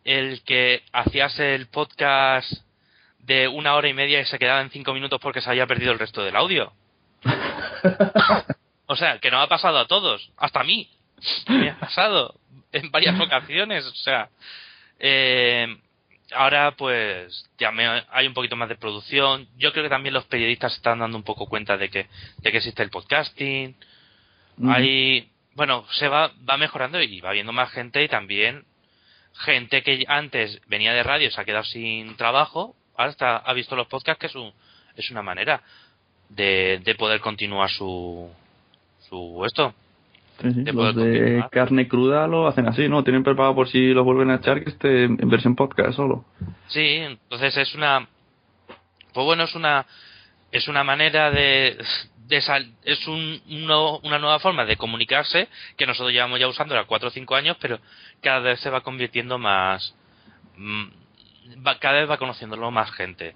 [0.08, 2.50] el que hacías el podcast
[3.20, 5.92] de una hora y media y se quedaba en cinco minutos porque se había perdido
[5.92, 6.72] el resto del audio
[8.86, 10.88] O sea, que no ha pasado a todos, hasta a mí.
[11.48, 12.34] Me ha pasado
[12.72, 14.30] en varias ocasiones, o sea.
[14.98, 15.76] eh,
[16.32, 19.46] ahora, pues, ya me- hay un poquito más de producción.
[19.58, 22.06] Yo creo que también los periodistas están dando un poco cuenta de que,
[22.38, 23.76] de que existe el podcasting.
[24.70, 28.64] Hay, bueno, se va, va mejorando y va viendo más gente y también
[29.38, 33.76] gente que antes venía de radio se ha quedado sin trabajo, ahora está, ha visto
[33.76, 34.52] los podcasts que es, un,
[34.96, 35.62] es una manera
[36.28, 38.30] de, de poder continuar su,
[39.08, 39.74] su esto.
[40.40, 41.50] Sí, sí, de Los de continuar.
[41.50, 43.02] carne cruda lo hacen así, ¿no?
[43.02, 46.24] Tienen preparado por si los vuelven a echar que esté en versión podcast solo.
[46.68, 48.08] Sí, entonces es una,
[49.12, 49.84] pues bueno, es una,
[50.52, 51.76] es una manera de,
[52.30, 53.40] es un,
[54.02, 57.56] una nueva forma de comunicarse que nosotros llevamos ya usando ya cuatro o cinco años,
[57.60, 57.78] pero
[58.22, 59.94] cada vez se va convirtiendo más,
[60.56, 60.84] mm,
[61.80, 63.34] cada vez va conociéndolo más gente.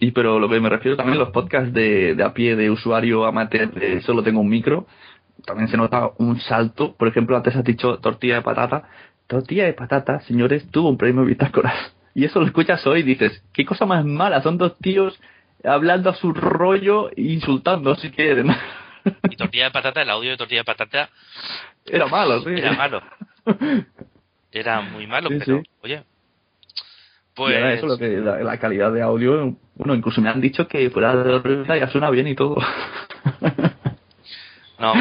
[0.00, 3.26] Y pero lo que me refiero también los podcasts de, de a pie de usuario
[3.26, 4.86] amateur de solo tengo un micro,
[5.44, 6.94] también se nota un salto.
[6.96, 8.88] Por ejemplo, antes has dicho tortilla de patata.
[9.26, 11.94] Tortilla de patata, señores, tuvo un premio Bitácoras.
[12.16, 15.20] Y eso lo escuchas hoy y dices, qué cosa más mala, son dos tíos
[15.64, 18.48] hablando a su rollo e insultando si quieren.
[19.30, 21.10] Y tortilla de patata, el audio de tortilla de patata
[21.84, 22.50] Era malo, sí.
[22.56, 23.02] era malo.
[24.50, 25.70] Era muy malo, Sí, pero sí.
[25.82, 26.02] oye.
[27.34, 30.68] Pues ahora eso, lo que, la, la calidad de audio, bueno, incluso me han dicho
[30.68, 32.56] que fuera de órbita ya suena bien y todo.
[34.78, 34.92] no.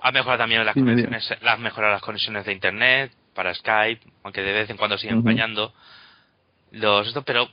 [0.00, 1.04] Ha mejorado también las Sí, me dio.
[1.06, 5.22] conexiones, las mejorado las conexiones de internet para Skype, aunque de vez en cuando siguen
[5.22, 5.72] fallando
[6.72, 7.48] los esto, pero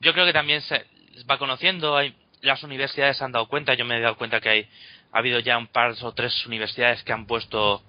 [0.00, 0.84] yo creo que también se
[1.30, 4.68] va conociendo, hay las universidades han dado cuenta, yo me he dado cuenta que hay
[5.12, 7.82] ha habido ya un par o tres universidades que han puesto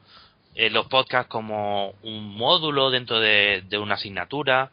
[0.56, 4.72] eh, los podcasts como un módulo dentro de, de una asignatura.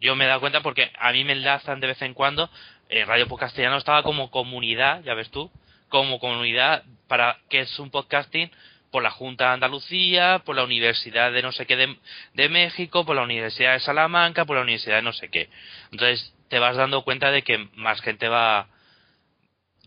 [0.00, 2.48] Yo me he dado cuenta porque a mí me enlazan de vez en cuando.
[2.88, 5.50] eh, Radio Podcastellano estaba como comunidad, ya ves tú,
[5.88, 8.50] como comunidad para que es un podcasting
[8.90, 11.96] por la Junta de Andalucía, por la Universidad de no sé qué de,
[12.34, 15.48] de México, por la Universidad de Salamanca, por la Universidad de no sé qué.
[15.90, 18.68] Entonces te vas dando cuenta de que más gente va,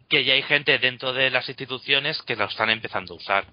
[0.09, 3.45] que ya hay gente dentro de las instituciones que lo están empezando a usar.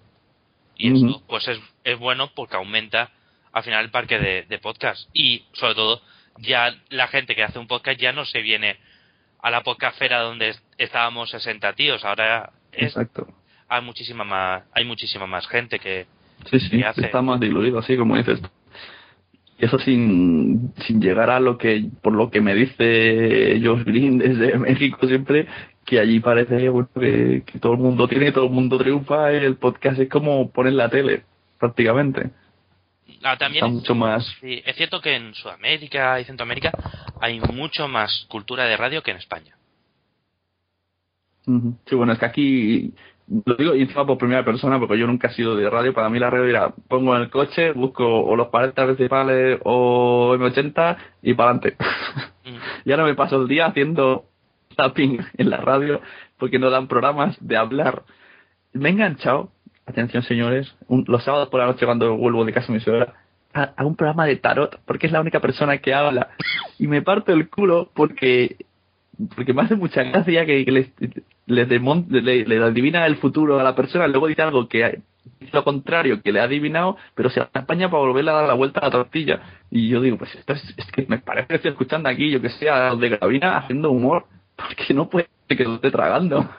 [0.76, 3.10] Y eso pues es, es bueno porque aumenta
[3.52, 5.08] al final el parque de, de podcast.
[5.14, 6.02] Y sobre todo
[6.38, 8.76] ya la gente que hace un podcast ya no se viene
[9.42, 12.04] a la podcastfera donde est- estábamos 60 tíos.
[12.04, 13.26] Ahora es, Exacto.
[13.68, 16.06] hay muchísima más hay muchísima más gente que
[16.50, 17.06] Sí, sí, ¿Qué hace?
[17.06, 18.38] está más diluido, así como dices.
[19.58, 24.18] Y eso sin, sin llegar a lo que, por lo que me dice Josh Green
[24.18, 25.46] desde México siempre,
[25.84, 29.36] que allí parece bueno, que, que todo el mundo tiene, todo el mundo triunfa, y
[29.36, 31.22] el podcast es como poner la tele,
[31.58, 32.30] prácticamente.
[33.22, 34.26] Ah, también Está mucho más...
[34.40, 36.72] sí, es cierto que en Sudamérica y Centroamérica
[37.20, 39.56] hay mucho más cultura de radio que en España.
[41.86, 42.94] Sí, bueno, es que aquí,
[43.44, 46.18] lo digo encima por primera persona, porque yo nunca he sido de radio, para mí
[46.18, 51.34] la radio era, pongo en el coche, busco o los 40 principales o M80 y
[51.34, 51.76] para adelante.
[52.84, 54.26] Y ahora me paso el día haciendo
[54.76, 56.00] tapping en la radio
[56.38, 58.04] porque no dan programas de hablar.
[58.72, 59.50] Me he enganchado,
[59.86, 63.14] atención señores, un- los sábados por la noche cuando vuelvo de casa a mi suegra,
[63.52, 66.28] a, a un programa de tarot porque es la única persona que habla
[66.78, 68.56] y me parto el culo porque
[69.34, 70.92] porque me hace mucha gracia que, que les,
[71.46, 75.00] les demon- le, le adivina el futuro a la persona, luego dice algo que
[75.40, 78.54] dice lo contrario que le ha adivinado, pero se apaña para volverle a dar la
[78.54, 79.40] vuelta a la tortilla.
[79.70, 82.40] Y yo digo, pues esto es, es que me parece que estoy escuchando aquí, yo
[82.40, 86.48] que sé, a los de Gravina haciendo humor, porque no puede que lo esté tragando.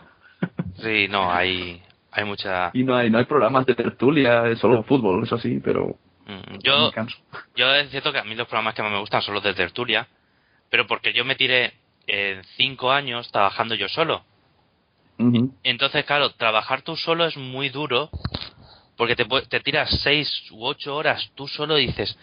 [0.81, 4.83] Sí, no, hay hay mucha y no hay, no hay programas de tertulia, es solo
[4.83, 5.97] fútbol, eso sí, pero
[6.27, 6.91] Mm, yo
[7.55, 9.53] yo es cierto que a mí los programas que más me gustan son los de
[9.53, 10.07] tertulia,
[10.69, 11.71] pero porque yo me tiré
[12.05, 14.23] eh, cinco años trabajando yo solo.
[15.63, 18.09] Entonces, claro, trabajar tú solo es muy duro
[18.95, 22.17] porque te, te tiras seis u ocho horas tú solo y dices,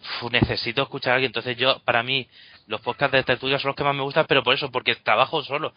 [0.00, 1.30] "Fu, necesito escuchar a alguien.
[1.30, 2.28] Entonces yo, para mí,
[2.66, 5.42] los podcasts de tertulia son los que más me gustan, pero por eso, porque trabajo
[5.42, 5.74] solo.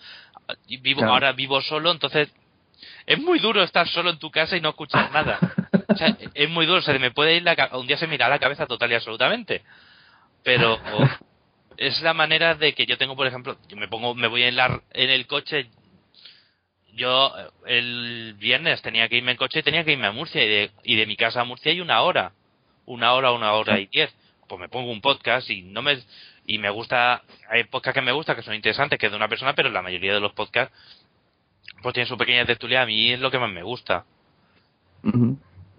[0.68, 1.14] Y Vivo, Claro.
[1.14, 2.32] Ahora vivo solo, entonces
[3.06, 5.40] es muy duro estar solo en tu casa y no escuchar nada.
[5.90, 8.30] O sea, es muy duro, se me puede ir la un día se me irá
[8.30, 9.64] la cabeza total y absolutamente.
[10.44, 10.80] Pero
[11.78, 14.56] es la manera de que yo tengo, por ejemplo, yo me pongo, me voy en
[14.56, 15.68] la en el coche.
[16.96, 20.44] Yo eh, el viernes tenía que irme en coche y tenía que irme a Murcia
[20.44, 22.32] y de, y de mi casa a Murcia hay una hora,
[22.86, 24.14] una hora, una hora y diez.
[24.48, 25.98] Pues me pongo un podcast y no me
[26.46, 29.30] y me gusta, hay podcasts que me gustan que son interesantes que es de una
[29.30, 30.76] persona, pero la mayoría de los podcasts
[31.82, 32.82] pues tienen su pequeña tertulia.
[32.82, 34.06] A mí es lo que más me gusta.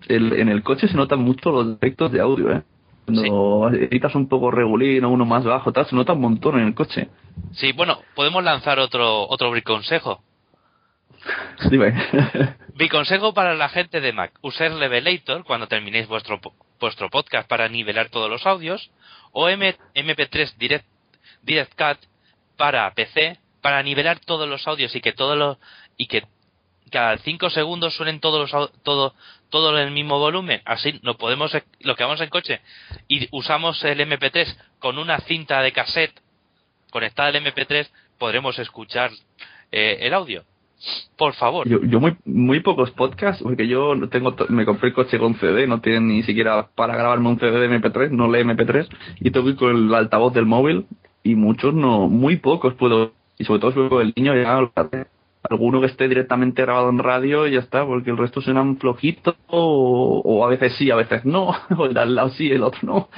[0.09, 2.63] El- en el coche se notan mucho los efectos de audio, ¿eh?
[3.05, 6.67] Cuando editas un poco regulín o uno más bajo, tal, se nota un montón en
[6.69, 7.09] el coche.
[7.53, 10.23] Sí, bueno, podemos lanzar otro otro consejo.
[11.71, 11.95] Dime.
[12.75, 16.41] Mi consejo para la gente de Mac, usar Levelator cuando terminéis vuestro,
[16.81, 18.91] vuestro podcast para nivelar todos los audios,
[19.33, 20.87] o M- MP3 Direct,
[21.43, 21.99] Direct Cut
[22.57, 25.59] para PC para nivelar todos los audios y que todos los
[25.97, 26.25] y que
[26.91, 29.15] cada 5 segundos suenen todos los todo
[29.49, 32.61] todo en el mismo volumen, así no podemos lo que vamos en coche
[33.09, 36.21] y usamos el MP3 con una cinta de cassette
[36.91, 39.11] conectada al MP3 podremos escuchar
[39.73, 40.45] eh, el audio.
[41.17, 41.69] Por favor.
[41.69, 45.67] Yo, yo muy, muy pocos podcasts, porque yo tengo, me compré el coche con CD,
[45.67, 48.89] no tiene ni siquiera para grabarme un CD de MP3, no lee MP3,
[49.21, 50.87] y tengo con el altavoz del móvil,
[51.23, 54.59] y muchos no, muy pocos puedo, y sobre todo si veo el niño ya,
[55.49, 59.37] alguno que esté directamente grabado en radio y ya está, porque el resto suenan flojitos,
[59.47, 62.63] o, o a veces sí, a veces no, o el de al lado sí, el
[62.63, 63.09] otro no.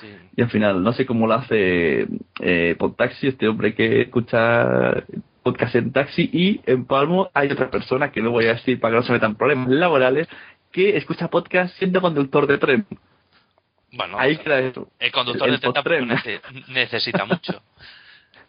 [0.00, 0.08] Sí.
[0.36, 2.06] Y al final, no sé cómo lo hace
[2.40, 5.04] eh, Podtaxi, este hombre que escucha
[5.42, 8.92] podcast en taxi, y en Palmo hay otra persona, que no voy a decir para
[8.92, 10.28] que no se metan problemas laborales,
[10.70, 12.86] que escucha podcast siendo conductor de tren.
[13.92, 14.88] Bueno, Ahí queda eso.
[14.98, 16.08] el conductor el de tren
[16.68, 17.62] necesita mucho.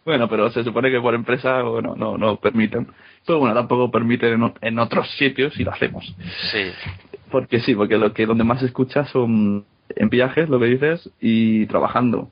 [0.04, 2.88] Bueno, pero se supone que por empresa bueno, no, no permiten.
[3.26, 6.14] Pero bueno, tampoco permiten en, otros sitios y lo hacemos.
[6.52, 6.72] Sí.
[7.30, 11.10] Porque sí, porque lo que donde más se escucha son en viajes, lo que dices,
[11.20, 12.28] y trabajando.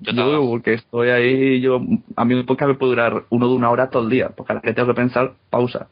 [0.00, 0.48] Yo Yo, trabajo.
[0.50, 1.80] porque estoy ahí, yo
[2.16, 4.52] a mí un podcast me puede durar uno de una hora todo el día, porque
[4.52, 5.88] a la que tengo que pensar, pausa.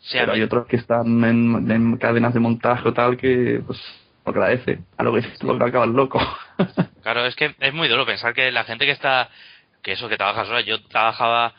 [0.00, 3.78] Sí, Pero hay otros que están en, en cadenas de montaje o tal que, pues,
[4.24, 4.80] lo agradece.
[4.98, 6.20] A lo que dices lo que acabas loco.
[7.02, 9.28] Claro, es que es muy duro pensar que la gente que está,
[9.82, 11.52] que eso, que trabaja sola, yo trabajaba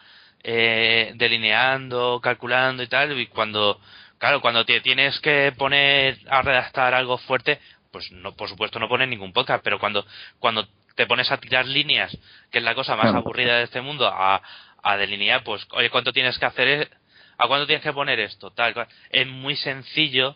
[0.43, 3.79] eh, delineando, calculando y tal, y cuando,
[4.17, 7.59] claro, cuando te tienes que poner a redactar algo fuerte,
[7.91, 10.03] pues no, por supuesto no pones ningún podcast, pero cuando,
[10.39, 12.17] cuando te pones a tirar líneas,
[12.51, 14.41] que es la cosa más aburrida de este mundo, a,
[14.81, 16.67] a delinear, pues, oye, ¿cuánto tienes que hacer?
[16.67, 16.89] e-
[17.37, 18.51] ¿A cuánto tienes que poner esto?
[18.51, 18.87] Tal, cual.
[19.09, 20.35] Es muy sencillo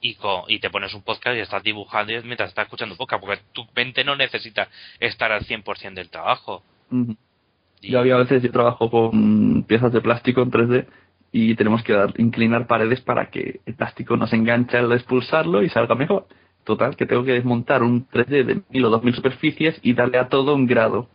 [0.00, 3.20] y, co- y te pones un podcast y estás dibujando y mientras estás escuchando podcast,
[3.22, 4.68] porque tu mente no necesita
[4.98, 6.62] estar al 100% del trabajo.
[7.82, 10.86] Y- Yo había a veces yo trabajo con piezas de plástico en 3D
[11.32, 15.62] y tenemos que dar, inclinar paredes para que el plástico no se enganche al expulsarlo
[15.62, 16.26] y salga mejor.
[16.68, 20.18] Total, que tengo que desmontar un 3D de mil o dos mil superficies y darle
[20.18, 21.08] a todo un grado.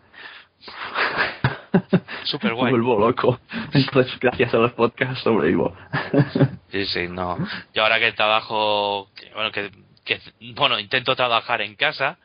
[2.23, 2.71] Súper Me guay.
[2.71, 3.39] vuelvo loco.
[3.71, 5.75] Entonces, gracias a los podcasts sobrevivo.
[6.73, 7.37] Sí, sí, no.
[7.75, 9.69] Yo ahora que trabajo, que, bueno, que,
[10.03, 10.19] que,
[10.55, 12.17] bueno, intento trabajar en casa,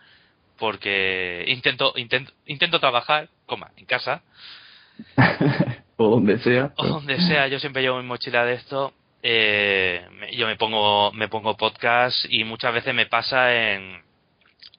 [0.57, 4.23] porque intento, intento, intento trabajar, coma, en casa,
[5.99, 6.73] o donde sea.
[6.79, 11.29] o donde sea, yo siempre llevo mi mochila de esto, eh, yo me pongo, me
[11.29, 14.03] pongo podcast y muchas veces me pasa en,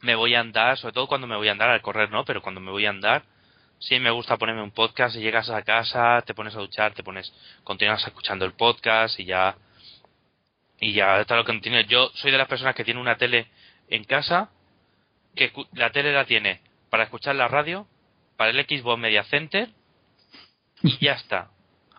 [0.01, 2.41] me voy a andar, sobre todo cuando me voy a andar, al correr no, pero
[2.41, 3.23] cuando me voy a andar,
[3.79, 7.03] sí me gusta ponerme un podcast y llegas a casa, te pones a duchar, te
[7.03, 9.55] pones, continúas escuchando el podcast y ya,
[10.79, 11.81] y ya está lo que continúa.
[11.81, 13.47] Yo soy de las personas que tiene una tele
[13.89, 14.49] en casa,
[15.35, 17.87] que la tele la tiene para escuchar la radio,
[18.37, 19.69] para el Xbox Media Center
[20.81, 21.49] y ya está.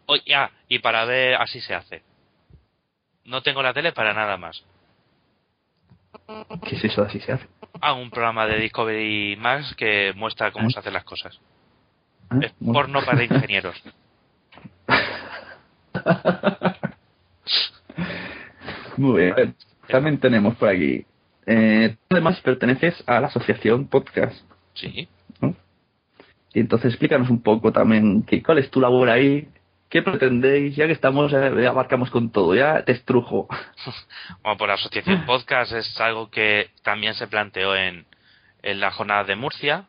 [0.07, 2.03] O, ya, y para ver así se hace.
[3.31, 4.65] No tengo la tele para nada más.
[6.67, 7.03] ¿Qué es eso?
[7.03, 7.47] Así se hace.
[7.81, 10.73] Ah, un programa de Discovery Max que muestra cómo ¿Eh?
[10.73, 11.39] se hacen las cosas.
[12.29, 12.41] ¿Ah?
[12.43, 12.73] Es Bueno.
[12.73, 13.81] porno para ingenieros.
[18.97, 19.35] Muy bien.
[19.37, 19.53] Ver,
[19.87, 21.07] También tenemos por aquí.
[21.47, 24.43] Eh, tú además perteneces a la asociación podcast.
[24.75, 25.09] Sí.
[25.41, 25.55] ¿no?
[26.53, 29.49] Y entonces explícanos un poco también qué, cuál es tu labor ahí,
[29.91, 33.49] qué pretendéis, ya que estamos, eh, ya abarcamos con todo, ya te estrujo.
[34.43, 38.07] Bueno, por la asociación podcast es algo que también se planteó en,
[38.63, 39.87] en la jornada de Murcia.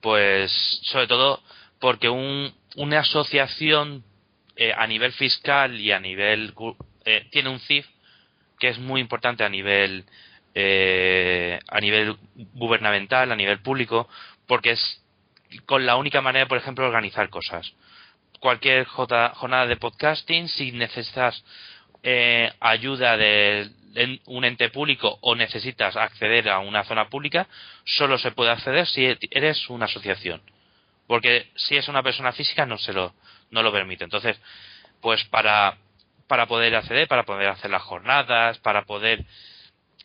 [0.00, 0.52] Pues,
[0.84, 1.42] sobre todo,
[1.80, 4.04] porque un, una asociación
[4.56, 6.54] eh, a nivel fiscal y a nivel.
[7.04, 7.86] eh, tiene un CIF
[8.58, 10.04] que es muy importante a nivel.
[10.54, 12.16] eh, a nivel
[12.54, 14.08] gubernamental, a nivel público,
[14.46, 15.02] porque es
[15.66, 17.72] con la única manera, por ejemplo, de organizar cosas.
[18.40, 21.44] Cualquier jornada de podcasting, si necesitas
[22.02, 23.70] eh, ayuda de
[24.26, 27.48] un ente público o necesitas acceder a una zona pública,
[27.84, 30.40] solo se puede acceder si eres una asociación.
[31.06, 33.14] Porque si es una persona física no se lo,
[33.50, 34.04] no lo permite.
[34.04, 34.38] Entonces,
[35.00, 35.76] pues para,
[36.26, 39.24] para poder acceder, para poder hacer las jornadas, para poder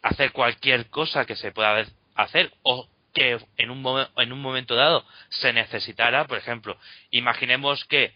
[0.02, 5.06] hacer cualquier cosa que se pueda hacer o que en un, en un momento dado
[5.30, 6.78] se necesitara, por ejemplo,
[7.12, 8.14] imaginemos que,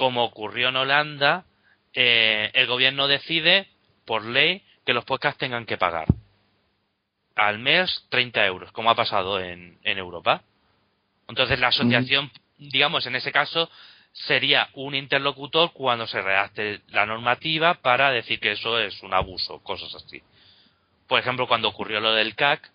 [0.00, 1.44] como ocurrió en Holanda,
[1.92, 3.68] eh, el gobierno decide,
[4.06, 6.06] por ley, que los podcasts tengan que pagar
[7.36, 10.42] al mes 30 euros, como ha pasado en, en Europa.
[11.28, 13.70] Entonces la asociación, digamos, en ese caso,
[14.12, 19.62] sería un interlocutor cuando se redacte la normativa para decir que eso es un abuso,
[19.62, 20.22] cosas así.
[21.08, 22.70] Por ejemplo, cuando ocurrió lo del CAC,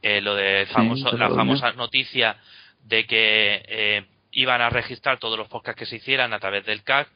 [0.00, 2.36] eh, lo de Sí, famoso, la famosa noticia
[2.84, 6.82] de que eh, iban a registrar todos los podcasts que se hicieran a través del
[6.82, 7.08] CAC,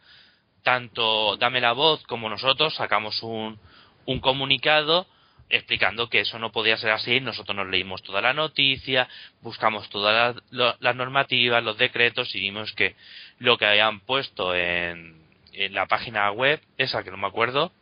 [0.62, 3.58] tanto Dame la Voz como nosotros sacamos un,
[4.06, 5.06] un comunicado
[5.50, 7.20] explicando que eso no podía ser así.
[7.20, 9.08] Nosotros nos leímos toda la noticia,
[9.42, 12.96] buscamos todas las, las normativas, los decretos y vimos que
[13.38, 17.72] lo que habían puesto en, en la página web, esa que no me acuerdo,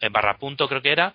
[0.00, 1.14] en barra punto creo que era,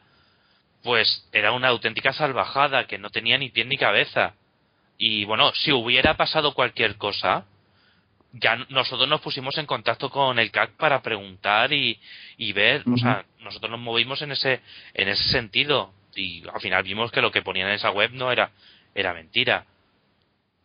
[0.83, 4.35] pues era una auténtica salvajada que no tenía ni pie ni cabeza.
[4.97, 7.45] Y bueno, si hubiera pasado cualquier cosa,
[8.39, 11.99] ya nosotros nos pusimos en contacto con el CAC para preguntar y,
[12.37, 14.61] y ver, o sea, nosotros nos movimos en ese
[14.93, 18.31] en ese sentido y al final vimos que lo que ponían en esa web no
[18.31, 18.51] era
[18.93, 19.65] era mentira.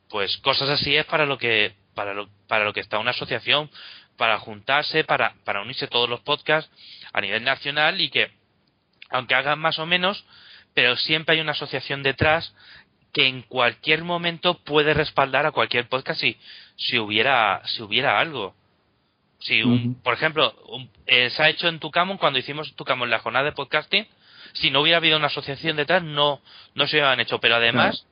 [0.08, 3.70] Pues cosas así es para lo que para lo para lo que está una asociación
[4.16, 6.70] para juntarse, para para unirse todos los podcasts
[7.12, 8.32] a nivel nacional y que
[9.10, 10.24] aunque hagan más o menos,
[10.74, 12.52] pero siempre hay una asociación detrás
[13.12, 16.36] que en cualquier momento puede respaldar a cualquier podcast si,
[16.80, 18.54] si hubiera si hubiera algo.
[19.38, 23.18] Si un, por ejemplo, un- eh, se ha hecho en Tucamon cuando hicimos Tucamon la
[23.20, 24.06] jornada de podcasting,
[24.54, 26.40] si no hubiera habido una asociación detrás no
[26.74, 28.06] no se hubieran hecho, pero además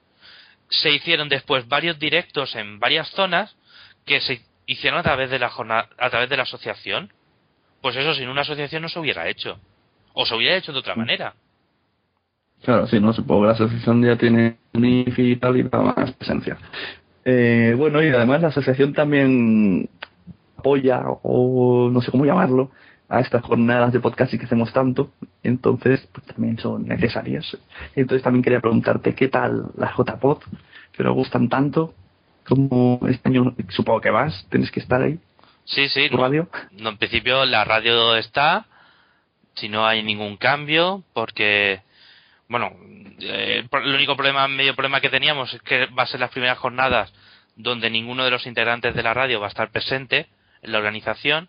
[0.71, 3.57] se hicieron después varios directos en varias zonas
[4.05, 7.11] que se hicieron a través de la jornada, a través de la asociación.
[7.81, 9.59] Pues eso sin una asociación no se hubiera hecho.
[10.13, 11.35] O se hubiera hecho de otra manera.
[12.63, 16.13] Claro, sí, no supongo que la asociación ya tiene un y tal y da más
[16.13, 16.59] presencia.
[17.31, 19.91] Eh, bueno, y además la asociación también
[20.57, 22.71] apoya, o no sé cómo llamarlo,
[23.07, 25.11] a estas jornadas de podcasting que hacemos tanto,
[25.43, 27.45] entonces pues, también son necesarias.
[27.95, 30.39] Entonces también quería preguntarte qué tal las JPod,
[30.93, 31.93] que nos gustan tanto,
[32.47, 35.19] como este año supongo que vas, tienes que estar ahí,
[35.65, 36.09] Sí, sí.
[36.09, 36.49] radio.
[36.73, 38.65] No, en principio la radio está,
[39.55, 41.83] si no hay ningún cambio, porque,
[42.49, 42.73] bueno,
[43.21, 46.59] eh, el único problema, medio problema que teníamos es que va a ser las primeras
[46.59, 47.13] jornadas
[47.57, 50.29] donde ninguno de los integrantes de la radio va a estar presente
[50.63, 51.49] en la organización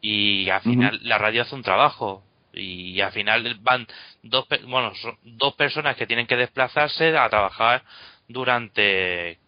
[0.00, 2.22] y al final la radio hace un trabajo
[2.52, 3.86] y al final van
[4.22, 7.82] dos, bueno, son dos personas que tienen que desplazarse a trabajar
[8.28, 9.38] durante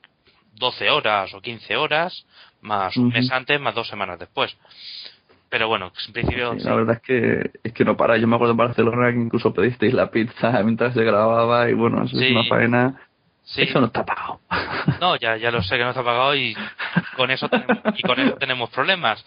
[0.54, 2.26] 12 horas o 15 horas,
[2.60, 4.56] más un mes antes, más dos semanas después.
[5.52, 6.66] Pero bueno, en principio Sí, sí.
[6.66, 8.16] La verdad es que es que no para.
[8.16, 12.02] Yo me acuerdo en Barcelona que incluso pedisteis la pizza mientras se grababa y bueno,
[12.04, 12.24] eso Sí.
[12.24, 13.00] es una faena.
[13.56, 14.40] Eso no está pagado.
[15.00, 16.56] No, ya, ya lo sé que no está pagado y
[17.16, 19.22] con eso tenemos, y con eso tenemos problemas.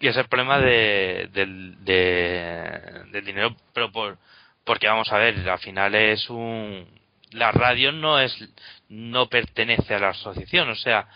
[0.00, 4.16] Y es el problema de, del, de- del dinero, pero por,
[4.64, 6.84] porque vamos a ver, al final es un,
[7.32, 8.32] la radio no es,
[8.88, 11.06] no pertenece a la asociación, o sea,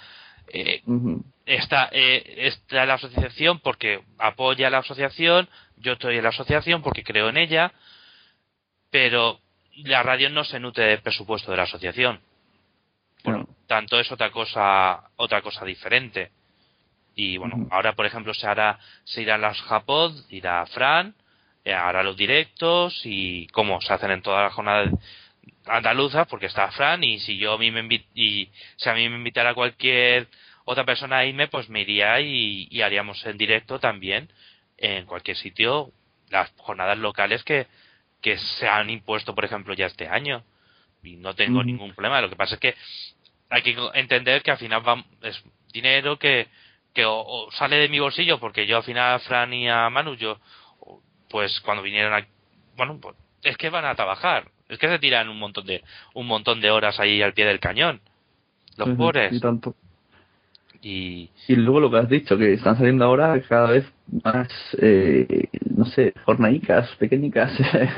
[0.52, 1.24] eh, Ujú.
[1.46, 6.82] Está, eh, está la asociación porque apoya a la asociación, yo estoy en la asociación
[6.82, 7.72] porque creo en ella,
[8.90, 9.40] pero
[9.76, 12.20] la radio no se nutre del presupuesto de la asociación.
[13.22, 16.30] Por lo tanto, es otra cosa, otra cosa diferente.
[17.14, 21.14] Y bueno, ahora por ejemplo se hará, se irán las Japod, irá Fran,
[21.64, 24.90] eh, hará los directos y como se hacen en todas las jornadas
[25.66, 27.82] andaluzas, porque está Fran y si yo a mí me
[28.14, 30.28] y si a mí me invitara cualquier
[30.64, 34.28] otra persona a irme, pues me iría y, y haríamos en directo también
[34.78, 35.92] en cualquier sitio
[36.30, 37.66] las jornadas locales que,
[38.20, 40.42] que se han impuesto, por ejemplo, ya este año.
[41.02, 42.20] Y no tengo ningún problema.
[42.20, 42.74] Lo que pasa es que
[43.50, 45.42] hay que entender que al final va, es
[45.72, 46.48] dinero que,
[46.94, 49.90] que o, o sale de mi bolsillo, porque yo al final a Fran y a
[49.90, 50.38] Manu, yo,
[51.28, 52.26] pues cuando vinieron a,
[52.76, 54.48] bueno, pues es que van a trabajar.
[54.68, 55.82] Es que se tiran un montón de,
[56.14, 58.00] un montón de horas ahí al pie del cañón.
[58.76, 59.32] Los pobres.
[59.32, 59.74] Y tanto.
[60.84, 63.84] Y, luego lo que has dicho, que están saliendo ahora cada vez
[64.24, 67.52] más, eh, no sé, jornaicas, pequeñicas,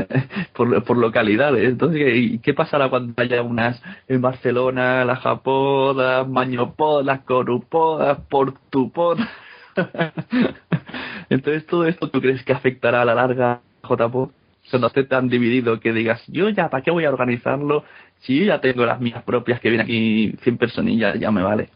[0.55, 1.67] por, por localidades.
[1.67, 9.19] Entonces, ¿qué, qué pasará cuando haya unas en Barcelona, las Japodas, Mañopodas, Corupodas, Portupod?
[11.31, 14.31] Entonces, todo esto, ¿tú crees que afectará a la larga a JPod?
[14.71, 17.85] Cuando esté tan dividido que digas, yo ya, ¿para qué voy a organizarlo?
[18.21, 21.69] Si yo ya tengo las mías propias que vienen aquí 100 personillas, ya me vale.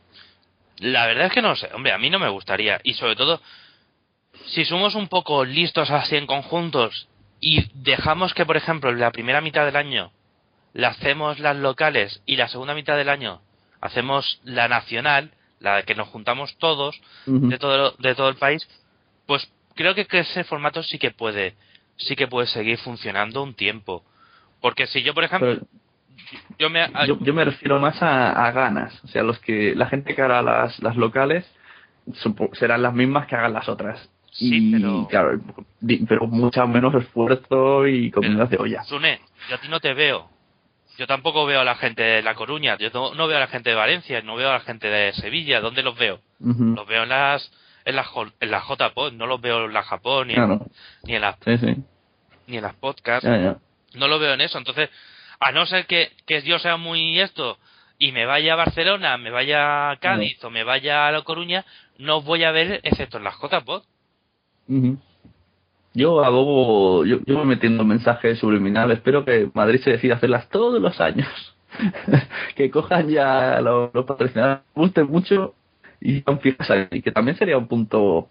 [0.79, 2.81] La verdad es que no sé, hombre, a mí no me gustaría.
[2.85, 3.41] Y sobre todo,
[4.47, 7.09] si somos un poco listos así en conjuntos
[7.41, 10.13] y dejamos que, por ejemplo, la primera mitad del año
[10.75, 13.41] la hacemos las locales y la segunda mitad del año
[13.81, 17.01] hacemos la nacional, la que nos juntamos todos
[17.49, 18.69] de todo, de todo el país,
[19.27, 21.55] pues creo que, que ese formato sí que puede,
[21.97, 24.05] sí que puede seguir funcionando un tiempo.
[24.61, 25.67] Porque si yo, por ejemplo, Pero-
[26.59, 29.03] yo me, Yo, yo me refiero más a, a ganas.
[29.05, 31.45] O sea, los que la gente que hará las, las locales
[32.55, 34.09] serán las mismas que hagan las otras.
[34.33, 35.41] Sí, y, pero- claro,
[36.09, 38.83] pero mucho menos esfuerzo y comida de olla.
[38.85, 40.29] Sune, yo a ti no te veo.
[40.97, 43.47] Yo tampoco veo a la gente de La Coruña, yo no, no veo a la
[43.47, 45.61] gente de Valencia, no veo a la gente de Sevilla.
[45.61, 46.21] ¿Dónde los veo?
[46.41, 47.53] Los veo en las
[47.85, 48.09] en las
[48.41, 50.61] en las JPod, no los veo en la Japón ni, en,
[51.05, 51.77] ni en las sí, sí.
[52.49, 53.25] ni en las podcasts.
[53.25, 53.57] Ya, ya.
[53.95, 54.59] No lo veo en eso.
[54.59, 54.91] Entonces,
[55.41, 57.59] a no ser que, que yo sea muy esto
[57.99, 61.65] y me vaya a Barcelona, me vaya a Cádiz o me vaya a La Coruña,
[61.99, 63.83] no os voy a ver excepto en las JPod.
[64.69, 64.99] Ujú.
[65.95, 68.99] Yo abogo, yo, yo voy metiendo mensajes subliminales.
[68.99, 71.29] Espero que Madrid se decida hacerlas todos los años.
[72.55, 75.55] que cojan ya los, los patrocinadores, gusten mucho
[76.01, 77.03] y fijas ahí.
[77.03, 78.29] Que también sería un punto.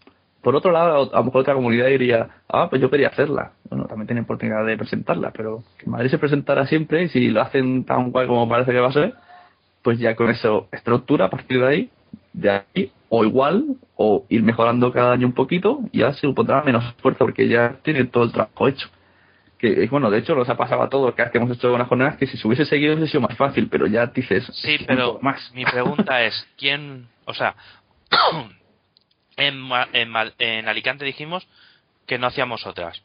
[0.47, 3.51] Por otro lado, a lo mejor otra comunidad diría, ah, pues yo quería hacerla.
[3.69, 7.41] Bueno, también tienen oportunidad de presentarla, pero que Madrid se presentara siempre y si lo
[7.41, 9.13] hacen tan guay como parece que va a ser,
[9.81, 11.89] pues ya con eso estructura a partir de ahí,
[12.31, 16.85] de ahí, o igual, o ir mejorando cada año un poquito, ya se supondrá menos
[16.85, 18.87] esfuerzo porque ya tiene todo el trabajo hecho.
[19.57, 22.25] que bueno, de hecho nos ha pasado a todos que hemos hecho unas jornadas que
[22.25, 25.51] si se hubiese seguido hubiese sido más fácil, pero ya dices, Sí, pero más.
[25.53, 27.53] mi pregunta es, ¿quién, o sea,
[29.37, 31.47] en, en, en Alicante dijimos
[32.05, 33.01] que no hacíamos otras.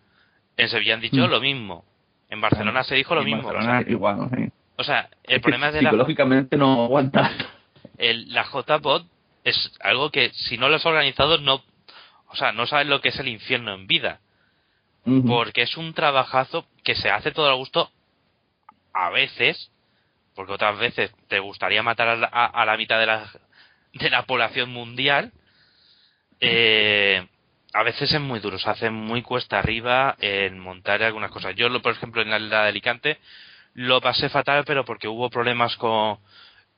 [0.56, 1.30] En Sevilla han dicho Mm.
[1.30, 1.84] lo mismo.
[2.30, 3.42] En Barcelona se dijo lo En mismo.
[3.42, 4.50] O Barcelona, sea, igual, sí.
[4.76, 7.30] o sea, el Es problema es de la, psicológicamente no aguanta.
[7.98, 9.04] el, la JPod
[9.44, 11.62] es algo que si no lo has organizado no,
[12.28, 14.20] o sea, no sabes lo que es el infierno en vida.
[15.26, 17.90] Porque es un trabajazo que se hace todo al gusto
[18.94, 19.70] a veces,
[20.36, 23.28] porque otras veces te gustaría matar a la, a- a la mitad de la,
[23.94, 25.32] de la población mundial.
[26.44, 27.26] Eh,
[27.72, 31.54] a veces es muy duro, se hace muy cuesta arriba en montar algunas cosas.
[31.56, 33.18] Yo, lo- por ejemplo, en la de Alicante
[33.74, 36.18] lo pasé fatal, pero porque hubo problemas con,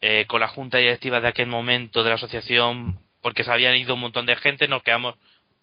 [0.00, 3.94] eh, con la junta directiva de aquel momento de la asociación, porque se habían ido
[3.94, 5.16] un montón de gente, nos quedamos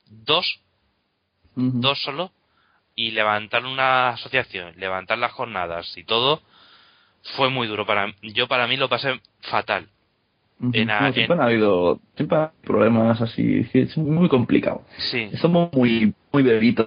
[0.07, 0.59] dos
[1.81, 2.31] dos solo
[2.95, 6.41] y levantar una asociación, levantar las jornadas y todo
[7.35, 9.87] fue muy duro para yo para mí lo pasé fatal.
[10.73, 14.83] En a- No, siempre han habido siempre problemas así, sí, es muy complicado.
[14.97, 16.85] Sí, Somos muy muy bebitos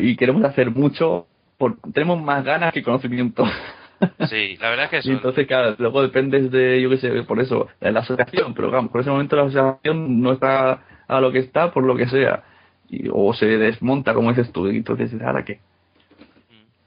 [0.00, 1.26] y queremos hacer mucho,
[1.58, 3.44] por, tenemos más ganas que conocimiento.
[4.28, 5.10] sí, la verdad es que eso.
[5.10, 8.70] Y entonces, claro, luego dependes de, yo qué sé, por eso, de la asociación, pero
[8.70, 12.06] vamos, por ese momento la asociación no está a lo que está por lo que
[12.08, 12.44] sea.
[12.88, 15.60] Y, o se desmonta, como dices tú, y entonces, ¿ahora qué?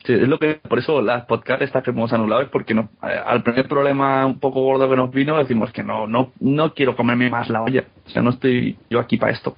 [0.08, 2.90] Sí, es lo que, por eso las podcasts estas que hemos anulado es porque no,
[3.04, 6.74] eh, al primer problema un poco gordo que nos vino decimos que no, no, no
[6.74, 7.84] quiero comerme más la olla.
[8.06, 9.58] O sea, no estoy yo aquí para esto.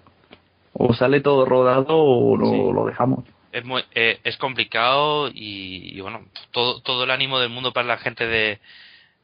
[0.73, 2.73] O sale todo rodado o lo, Sí.
[2.73, 3.25] lo dejamos.
[3.51, 6.21] es muy eh, es complicado y, y bueno
[6.51, 8.59] todo todo el ánimo del mundo para la gente de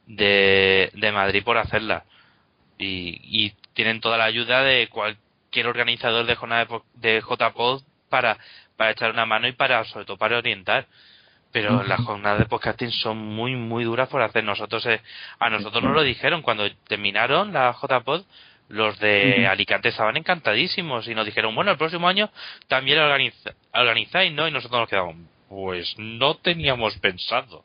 [0.06, 2.04] de, de Madrid por hacerla
[2.78, 6.80] y, y tienen toda la ayuda de cualquier organizador de jornada de,
[7.14, 8.38] de JPod para
[8.76, 10.86] para echar una mano y para sobre todo para orientar
[11.56, 15.00] pero las jornadas de podcasting son muy muy duras por hacer nosotros eh,
[15.38, 18.24] a nosotros nos lo dijeron cuando terminaron la JPod
[18.68, 19.46] los de.
[19.46, 22.28] Alicante estaban encantadísimos y nos dijeron bueno el próximo año
[22.68, 25.16] también organiza- organizáis no y nosotros nos quedamos
[25.48, 27.64] pues no teníamos pensado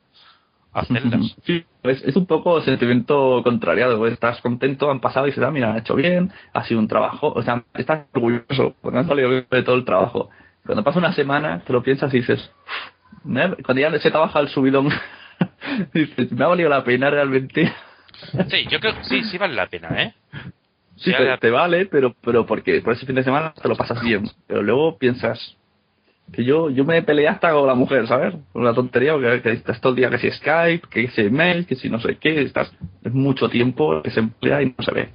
[0.72, 3.98] hacerlas Sí, es, es un poco sentimiento contrariado.
[3.98, 6.88] pues, Estás contento, han pasado y dices, ah, mira, han hecho bien, ha sido un
[6.88, 7.34] trabajo.
[7.36, 10.30] O sea, estás orgulloso porque han salido bien de todo el trabajo.
[10.66, 12.52] Cuando pasa una semana, te lo piensas y dices,
[13.24, 14.90] "Uf, me ha- cuando ya se trabaja el subidón,
[15.94, 17.72] dices, me ha valido la pena realmente.
[18.50, 20.14] sí yo creo que sí sí vale la pena eh
[20.98, 21.38] Sí, Sí, te, vale.
[21.40, 24.24] te vale, pero pero porque por ese fin de semana te lo pasas bien.
[24.46, 25.58] Pero luego piensas
[26.32, 28.36] que yo yo me peleé hasta con la mujer, ¿sabes?
[28.54, 31.66] Con la tontería, porque que estás todo el día que si Skype, que si email,
[31.66, 32.72] que si no sé qué, estás
[33.04, 35.10] es mucho tiempo que se emplea y no se ve.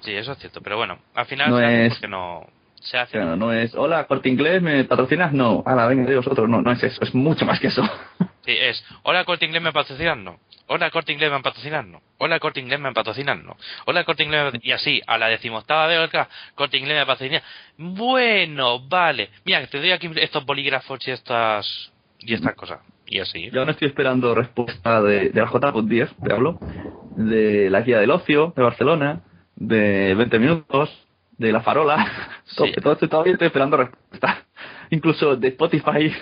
[0.00, 2.46] sí eso es cierto pero bueno al final No es- porque no
[2.82, 5.32] se hace Claro, no es, hola, corte inglés, ¿me patrocinas?
[5.32, 7.82] No, a la venga de vosotros, no, no es eso, es mucho más que eso.
[8.48, 10.38] Sí, es, hola Corte Inglés me patrocinan, no.
[10.68, 12.00] Hola Corte Inglés me patrocinan, no.
[12.16, 13.58] Hola Corte Inglés me patrocinan, no.
[13.84, 17.42] Hola Corte Inglés Y así, a la decimoctava vez, otra, Corte Inglés me patrocina.
[17.76, 19.28] Bueno, vale.
[19.44, 22.80] Mira, te doy aquí estos bolígrafos y estas, y estas cosas.
[23.06, 23.50] Y así.
[23.50, 26.58] Yo no estoy esperando respuesta de, de la JPOD 10, te hablo,
[27.16, 29.20] de la guía del ocio de Barcelona,
[29.56, 31.07] de 20 minutos,
[31.38, 32.06] de la farola,
[32.56, 32.74] todo, Sí.
[32.82, 34.44] todo esto todavía estoy esperando respuesta.
[34.90, 36.12] Incluso de Spotify,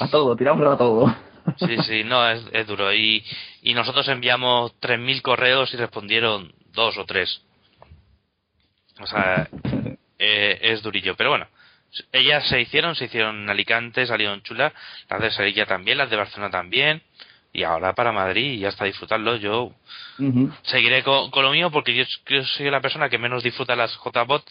[0.00, 1.14] a todo, tiramos a todo.
[1.56, 2.92] Sí, sí, no, es, es duro.
[2.94, 3.24] Y,
[3.62, 7.42] y nosotros enviamos 3.000 correos y respondieron dos o tres.
[9.00, 9.48] O sea,
[10.18, 11.16] eh, es durillo.
[11.16, 11.48] Pero bueno,
[12.12, 14.72] ellas se hicieron, se hicieron en Alicante, salieron chulas.
[15.10, 17.02] Las de Sevilla también, las de Barcelona también.
[17.52, 19.36] Y ahora para Madrid y hasta disfrutarlo.
[19.36, 19.72] Yo
[20.62, 23.94] seguiré con, con lo mío porque yo, yo soy la persona que menos disfruta las
[24.02, 24.42] JBot.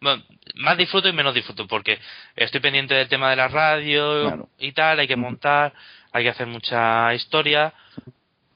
[0.00, 0.22] Bueno,
[0.56, 1.98] más disfruto y menos disfruto porque
[2.36, 4.48] estoy pendiente del tema de la radio Claro.
[4.58, 5.72] y tal, hay que montar,
[6.12, 7.72] hay que hacer mucha historia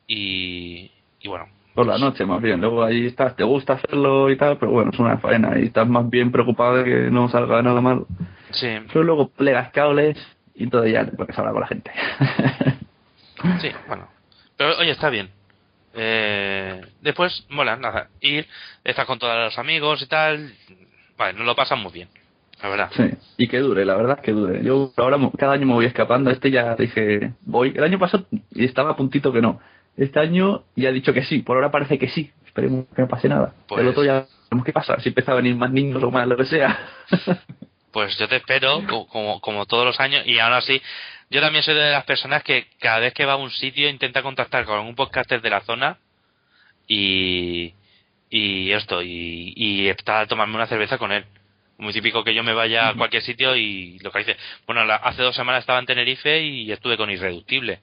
[0.06, 0.90] y,
[1.20, 1.46] y bueno.
[1.74, 2.60] Por la noche, más bien.
[2.60, 5.88] Luego ahí estás, te gusta hacerlo y tal, pero bueno, es una faena y estás
[5.88, 8.04] más bien preocupado de que no salga nada mal.
[8.50, 10.18] Sí, Pero luego plegas cables
[10.54, 11.90] y entonces ya te puedes hablar con la gente.
[13.60, 14.08] sí, bueno.
[14.56, 15.30] Pero oye, está bien.
[15.94, 18.46] Eh, después, mola, nada, ir,
[18.84, 20.52] estar con todos los amigos y tal.
[21.16, 22.08] Vale, nos lo pasan muy bien,
[22.62, 22.90] la verdad.
[22.94, 24.62] Sí, y que dure, la verdad que dure.
[24.62, 26.30] Yo ahora cada año me voy escapando.
[26.30, 27.72] Este ya dije, voy.
[27.76, 29.60] El año pasado y estaba a puntito que no.
[29.96, 31.40] Este año ya he dicho que sí.
[31.40, 32.30] Por ahora parece que sí.
[32.46, 33.52] Esperemos que no pase nada.
[33.66, 35.00] Pues- El otro ya veremos qué pasa.
[35.00, 36.78] Si empieza a venir más niños o más lo que sea.
[37.90, 40.80] Pues yo te espero, co- como, como todos los años, y aún así,
[41.30, 44.22] yo también soy de las personas que cada vez que va a un sitio intenta
[44.22, 45.98] contactar con un podcaster de la zona
[46.86, 47.74] y,
[48.30, 51.24] y esto, y, y estar a tomarme una cerveza con él.
[51.78, 54.36] Muy típico que yo me vaya a cualquier sitio y lo que dice.
[54.66, 57.80] Bueno, la- hace dos semanas estaba en Tenerife y estuve con Irreductible,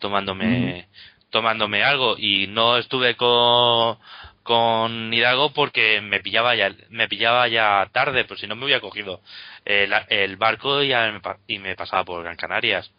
[0.00, 0.88] tomándome,
[1.30, 3.96] tomándome algo y no estuve con
[4.42, 8.80] con Hidalgo porque me pillaba ya me pillaba ya tarde, pues si no me hubiera
[8.80, 9.20] cogido
[9.64, 12.90] el, el barco y, ya me, y me pasaba por Gran Canarias.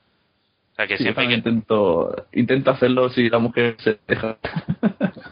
[0.71, 4.37] O sea que Sí, siempre que intento, intento hacerlo si la mujer se deja.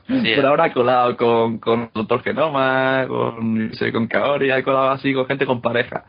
[0.07, 0.21] Sí.
[0.35, 5.13] Pero ahora he colado con, con doctor Genoma, con, sé, con Kaori, he colado así
[5.13, 6.03] con gente con pareja.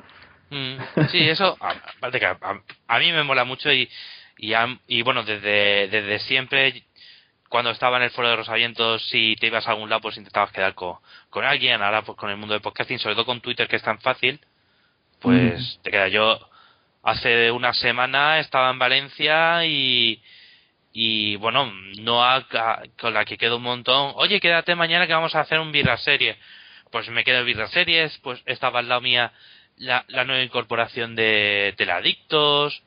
[0.50, 0.76] Mm,
[1.10, 3.88] Sí, eso, a- aparte que a, a- a mí me mola mucho y,
[4.36, 6.82] y, am- y bueno, desde, desde siempre,
[7.52, 10.52] cuando estaba en el foro de Rosavientos, si te ibas a algún lado, pues intentabas
[10.52, 10.96] quedar con,
[11.28, 13.82] con alguien, ahora pues con el mundo del podcasting, sobre todo con Twitter, que es
[13.82, 14.40] tan fácil,
[15.20, 16.40] pues te queda yo.
[17.02, 20.22] Hace una semana estaba en Valencia y,
[20.94, 25.34] y bueno, Noah, ca- con la que quedo un montón, oye, quédate mañana que vamos
[25.34, 26.38] a hacer un birra serie.
[26.90, 29.30] Pues me quedo en birra series, pues estaba al lado mía
[29.76, 32.82] la, la nueva incorporación de Teladictos.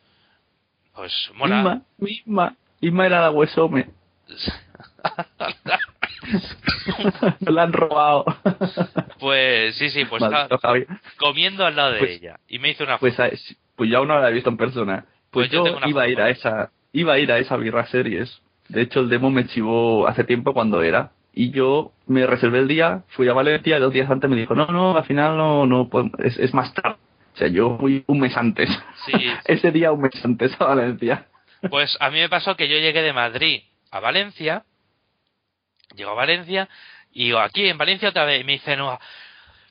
[0.96, 1.60] Pues mola.
[1.60, 3.90] Isma, Isma, Isma era la huesome.
[7.42, 8.26] La han robado.
[9.20, 10.76] pues sí, sí, pues Maldito estaba
[11.18, 12.40] comiendo al lado de Pues- ella.
[12.48, 13.30] Y me hizo una Pues, a-
[13.76, 15.06] pues yo aún no la he visto en persona.
[15.32, 17.86] Pues, Pues yo iba a foto ir a esa, iba a ir a esa birra
[17.88, 18.42] series.
[18.70, 21.12] De hecho, el demo me chivó hace tiempo cuando era.
[21.34, 24.56] Y yo me reservé el día, fui a Valencia y dos días antes me dijo,
[24.56, 26.96] no, no, al final no, no, es, es más tarde.
[27.34, 28.70] O sea, yo fui un mes antes.
[29.06, 29.12] Sí.
[29.46, 31.26] Ese día un mes antes a Valencia.
[31.70, 34.64] Pues a mí me pasó que yo llegué de Madrid a Valencia,
[35.96, 36.68] llego a Valencia
[37.12, 39.00] y digo, aquí en Valencia otra vez, y me dice Noah,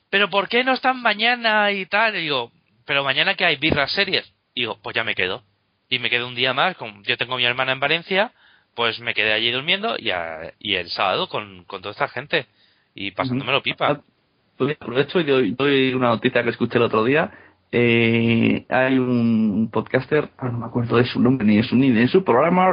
[0.09, 2.15] pero ¿por qué no están mañana y tal?
[2.15, 2.51] Y digo,
[2.85, 4.25] pero mañana que hay birras series.
[4.53, 5.43] Y digo, pues ya me quedo.
[5.89, 8.31] Y me quedo un día más, con, yo tengo a mi hermana en Valencia,
[8.73, 12.47] pues me quedé allí durmiendo y, a- y el sábado con, con toda esta gente
[12.95, 13.91] y pasándomelo pipa.
[13.91, 14.01] Ah,
[14.57, 17.31] pues aprovecho y doy, doy una noticia que escuché el otro día.
[17.71, 22.07] Eh, hay un podcaster, no me acuerdo de su nombre ni de su, ni de
[22.07, 22.69] su programa,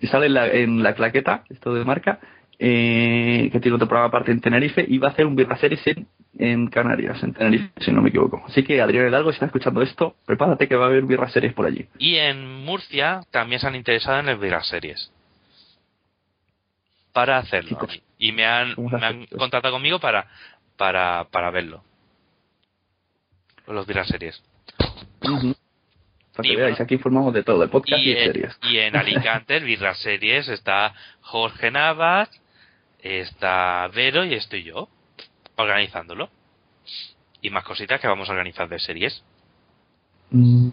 [0.00, 2.18] y sale en la, en la claqueta, esto de marca,
[2.58, 5.86] eh, que tiene otro programa aparte en Tenerife, y va a hacer un birra series
[5.86, 6.06] en,
[6.38, 8.42] en Canarias, en Tenerife, si no me equivoco.
[8.46, 11.52] Así que Adrián Hidalgo, si está escuchando esto, prepárate que va a haber birra series
[11.52, 11.86] por allí.
[11.98, 15.12] Y en Murcia también se han interesado en el birras series.
[17.12, 17.70] Para hacerlo.
[17.70, 20.26] Chicos, Y me han, ¿cómo se me han contratado conmigo para,
[20.76, 21.82] para, para verlo.
[23.66, 24.42] Los birras series.
[26.36, 26.84] Para Y que veáis, bueno.
[26.84, 28.58] aquí informamos de todo, de podcast y, Y en, series.
[28.62, 32.30] y en Alicante, el series, está Jorge Navas,
[33.02, 34.88] está Vero y estoy yo.
[35.56, 36.30] Organizándolo.
[37.42, 39.22] Y más cositas que vamos a organizar de series.
[40.30, 40.68] Mm,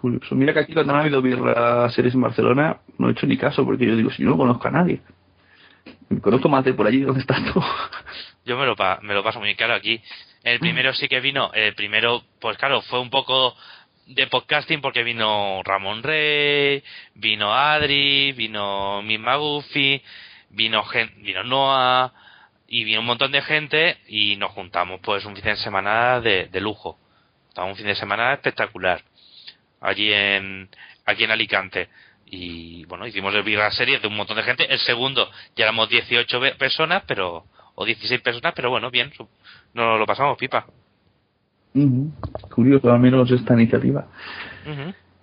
[0.00, 0.34] Curioso.
[0.34, 3.64] Mira que aquí cuando han habido birra series en Barcelona no he hecho ni caso
[3.64, 5.00] porque yo digo, si yo no conozco a nadie.
[6.08, 7.62] Me conozco más de por allí donde estás tú.
[8.46, 10.02] Yo me lo, pa- me lo paso muy claro aquí.
[10.42, 13.56] El primero sí que vino, el primero, pues claro, fue un poco
[14.06, 16.82] de podcasting porque vino Ramón Rey,
[17.14, 20.02] vino Adri, vino Misma Goofy,
[20.50, 20.84] vino,
[21.16, 22.12] vino Noah
[22.66, 26.46] y vino un montón de gente y nos juntamos pues un fin de semana de,
[26.46, 26.98] de lujo.
[27.48, 29.02] Estaba un fin de semana espectacular
[29.80, 30.68] allí en
[31.06, 31.88] aquí en Alicante.
[32.26, 34.70] Y bueno hicimos el birra series de un montón de gente.
[34.72, 39.12] El segundo ya éramos 18 ve- personas pero o 16 personas pero bueno bien
[39.72, 40.66] nos lo pasamos pipa
[42.54, 44.06] Curioso, al menos esta iniciativa.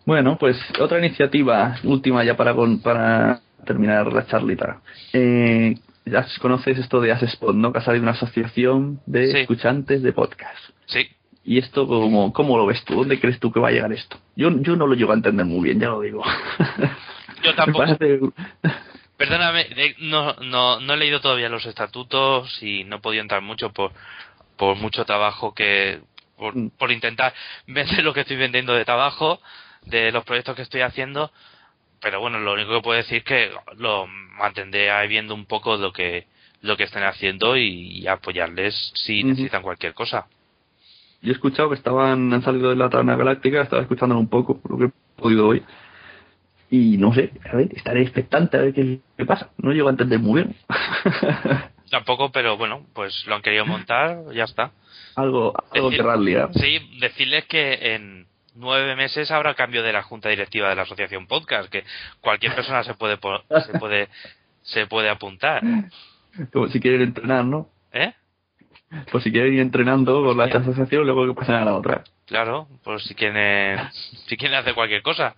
[0.06, 4.82] Bueno, pues otra iniciativa, última ya para, con- para terminar la charlita.
[5.14, 5.76] Eh,
[6.06, 7.72] ya conoces esto de Asespot, ¿no?
[7.72, 9.38] Que ha salido una asociación de Sí.
[9.40, 10.58] escuchantes de podcast.
[10.88, 11.08] sí
[11.44, 12.96] ¿Y esto cómo, cómo lo ves tú?
[12.96, 14.18] ¿Dónde crees tú que va a llegar esto?
[14.36, 16.24] Yo, yo no lo llego a entender muy bien, ya lo digo.
[17.44, 17.80] Yo tampoco.
[17.98, 18.20] parece-
[19.18, 19.66] perdóname
[20.00, 23.92] no, no no he leído todavía los estatutos y no he podido entrar mucho por
[24.58, 26.02] por mucho trabajo que
[26.42, 26.72] por, Mm.
[26.72, 27.34] por intentar
[27.68, 29.40] vender lo que estoy vendiendo de trabajo
[29.86, 31.32] de los proyectos que estoy haciendo
[32.02, 35.78] pero bueno lo único que puedo decir es que lo mantendré ahí viendo un poco
[35.78, 36.26] lo que
[36.62, 40.26] lo que estén haciendo y, y apoyarles si necesitan cualquier cosa
[41.22, 44.60] Yo he escuchado que estaban, han salido de la Taberna Galáctica, estaba escuchándolo un poco,
[44.68, 45.62] lo que he podido hoy.
[46.72, 49.50] Y no sé, a ver, estaré expectante a ver qué, qué pasa.
[49.58, 50.56] No llego a entender muy bien.
[51.92, 54.72] tampoco pero bueno pues lo han querido montar ya está
[55.16, 56.50] algo algo Decir- liar.
[56.56, 58.26] Sí, decirles que en
[58.56, 61.84] nueve meses habrá cambio de la junta directiva de la asociación podcast, que
[62.22, 64.08] cualquier persona se puede se puede
[64.64, 65.62] se puede apuntar,
[66.54, 67.70] Como si quieren entrenar, ¿no?
[67.92, 68.14] ¿eh?
[69.12, 72.04] Pues si quieren ir entrenando con la asociación, luego que pasen a la otra.
[72.28, 73.80] Claro, por si quieren
[74.28, 75.36] si quieren hacer cualquier cosa.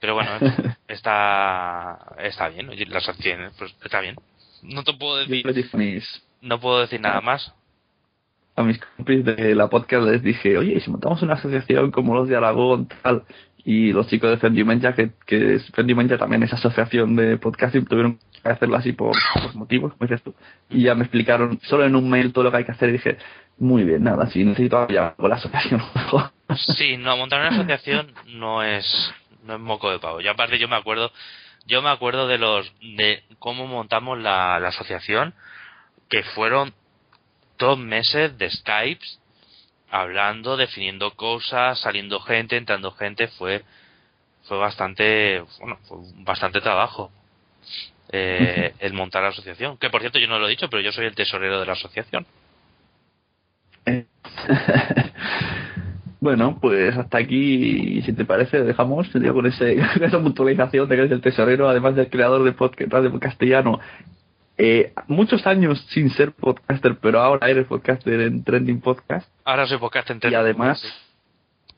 [0.00, 0.30] Pero bueno,
[0.88, 4.16] está está bien, las acciones, pues está bien.
[4.62, 5.44] No te puedo decir,
[6.42, 7.52] no puedo decir nada más.
[8.56, 12.14] a mis compis de la podcast les dije, oye, ¿y si montamos una asociación como
[12.14, 13.24] los de Aragón, tal,
[13.64, 18.48] y los chicos de Fendimentia, que, que Fendimentia también es asociación de podcasting, tuvieron que
[18.48, 20.34] hacerlo así por, por motivos, como dices tú,
[20.68, 22.92] y ya me explicaron solo en un mail todo lo que hay que hacer y
[22.92, 23.18] dije,
[23.58, 25.82] muy bien, nada, si necesito apoyar con la asociación.
[26.76, 30.20] Sí, no, montar una asociación no es, no es moco de pavo.
[30.20, 31.12] Yo aparte yo me acuerdo,
[31.66, 35.34] yo me acuerdo de los, de cómo montamos la, la asociación,
[36.08, 36.74] que fueron
[37.58, 39.20] dos meses de Skypes,
[39.90, 43.64] hablando, definiendo cosas, saliendo gente, entrando gente, fue,
[44.44, 47.10] fue bastante, bueno, fue bastante trabajo.
[48.12, 49.76] eh, el montar la asociación.
[49.78, 51.72] Que por cierto yo no lo he dicho, pero yo soy el tesorero de la
[51.74, 52.26] asociación.
[56.20, 61.00] Bueno, pues hasta aquí, si te parece, dejamos con, ese, con esa puntualización de que
[61.00, 63.80] eres el tesorero, además del creador de podcast radio castellano.
[64.58, 69.26] Eh, muchos años sin ser podcaster, pero ahora eres podcaster en Trending Podcast.
[69.46, 70.84] Ahora soy podcast en Y además,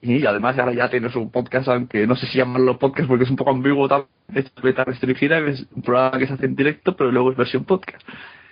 [0.00, 3.30] y además ahora ya tienes un podcast, aunque no sé si llamarlo podcast porque es
[3.30, 6.56] un poco ambiguo, tal, es beta restringida, que es un programa que se hace en
[6.56, 8.02] directo, pero luego es versión podcast.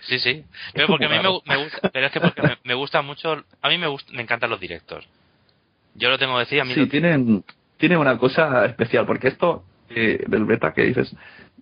[0.02, 0.44] Sí, sí.
[0.72, 3.44] Pero porque a mí me, me gusta, pero es que porque me, me gusta mucho,
[3.60, 5.08] a mí me gusta, me encantan los directos.
[5.94, 7.44] Yo lo tengo que decir, a mí Sí, tienen,
[7.76, 11.14] tienen una cosa especial, porque esto eh, del beta que dices,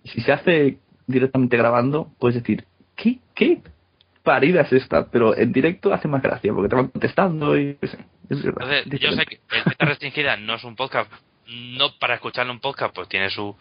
[0.05, 0.77] si se hace
[1.07, 2.65] directamente grabando, puedes decir,
[2.95, 3.61] ¿qué, qué
[4.23, 5.09] parida es esta?
[5.09, 7.97] Pero en directo hace más gracia, porque te van contestando y sé,
[8.29, 11.11] es Entonces, yo sé que el beta restringida no es un podcast,
[11.47, 13.55] no para escucharlo un podcast, pues tiene su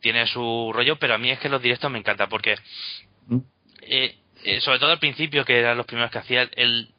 [0.00, 2.54] tiene su rollo, pero a mí es que los directos me encanta porque
[3.28, 3.38] Mm.
[3.82, 4.14] eh,
[4.44, 6.90] eh, sobre todo al principio que eran los primeros que hacía el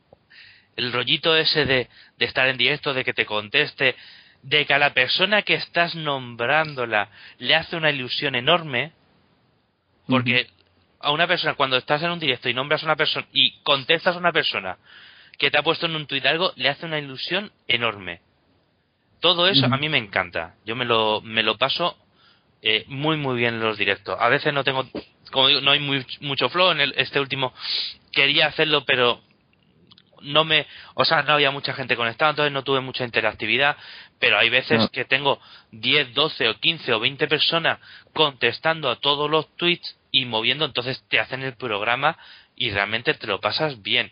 [0.76, 1.88] el rollito ese de,
[2.18, 3.96] de estar en directo, de que te conteste,
[4.42, 7.10] de que a la persona que estás nombrándola
[7.40, 8.92] le hace una ilusión enorme,
[10.08, 10.48] porque
[11.00, 14.16] a una persona, cuando estás en un directo y nombras a una persona y contestas
[14.16, 14.78] a una persona
[15.38, 18.22] que te ha puesto en un tuit algo, le hace una ilusión enorme.
[19.20, 20.56] Todo eso a mí me encanta.
[20.66, 21.98] Yo me lo, me lo paso
[22.62, 24.18] eh, muy, muy bien en los directos.
[24.20, 24.88] A veces no tengo,
[25.32, 26.72] como digo, no hay muy, mucho flow.
[26.72, 27.54] En el, este último
[28.12, 29.22] quería hacerlo, pero
[30.22, 30.66] no me,
[30.96, 33.78] o sea, no había mucha gente conectada, entonces no tuve mucha interactividad,
[34.20, 34.90] pero hay veces No.
[34.90, 35.40] que tengo
[35.72, 37.80] 10, 12 o 15 o 20 personas
[38.14, 42.18] contestando a todos los tweets y moviendo, entonces te hacen el programa
[42.56, 44.12] y realmente te lo pasas bien.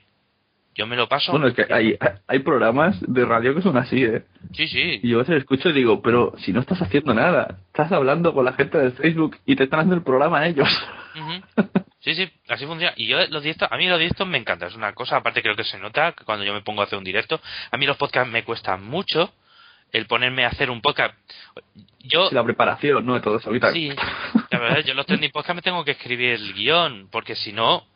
[0.77, 1.31] Yo me lo paso.
[1.31, 1.97] Bueno, es que hay,
[2.27, 4.25] hay programas de radio que son así, ¿eh?
[4.51, 4.99] Sí, sí.
[5.01, 8.33] Y yo a veces escucho y digo, pero si no estás haciendo nada, estás hablando
[8.33, 10.67] con la gente del Facebook y te están haciendo el programa a ellos.
[12.05, 12.93] Sí, sí, así funciona.
[12.97, 14.67] Y yo los directos, a mí los directos me encanta.
[14.67, 16.99] Es una cosa, aparte creo que se nota que cuando yo me pongo a hacer
[16.99, 17.41] un directo.
[17.71, 19.33] A mí los podcasts me cuestan mucho
[19.91, 21.15] el ponerme a hacer un podcast.
[22.01, 23.15] Yo, La preparación, ¿no?
[23.15, 23.73] De todo eso ahorita.
[23.73, 23.89] sí,
[24.51, 27.87] la verdad, yo los trending podcasts me tengo que escribir el guion, porque si no,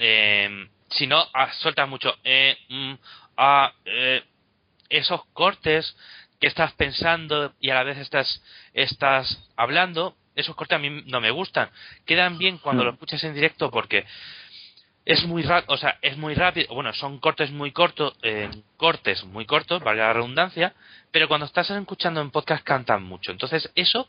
[0.00, 2.12] eh, si no, ah, sueltas mucho.
[2.24, 2.94] Eh, mm,
[3.36, 4.24] ah, eh,
[4.88, 5.96] esos cortes
[6.40, 8.42] que estás pensando y a la vez estás,
[8.74, 11.70] estás hablando, esos cortes a mí no me gustan.
[12.04, 12.86] Quedan bien cuando Mm.
[12.86, 14.04] lo escuchas en directo porque
[15.04, 19.24] es muy rápido, o sea, es muy rápido, bueno, son cortes muy cortos, eh, cortes
[19.24, 20.74] muy cortos, valga la redundancia,
[21.10, 23.32] pero cuando estás escuchando en podcast cantan mucho.
[23.32, 24.08] Entonces, eso,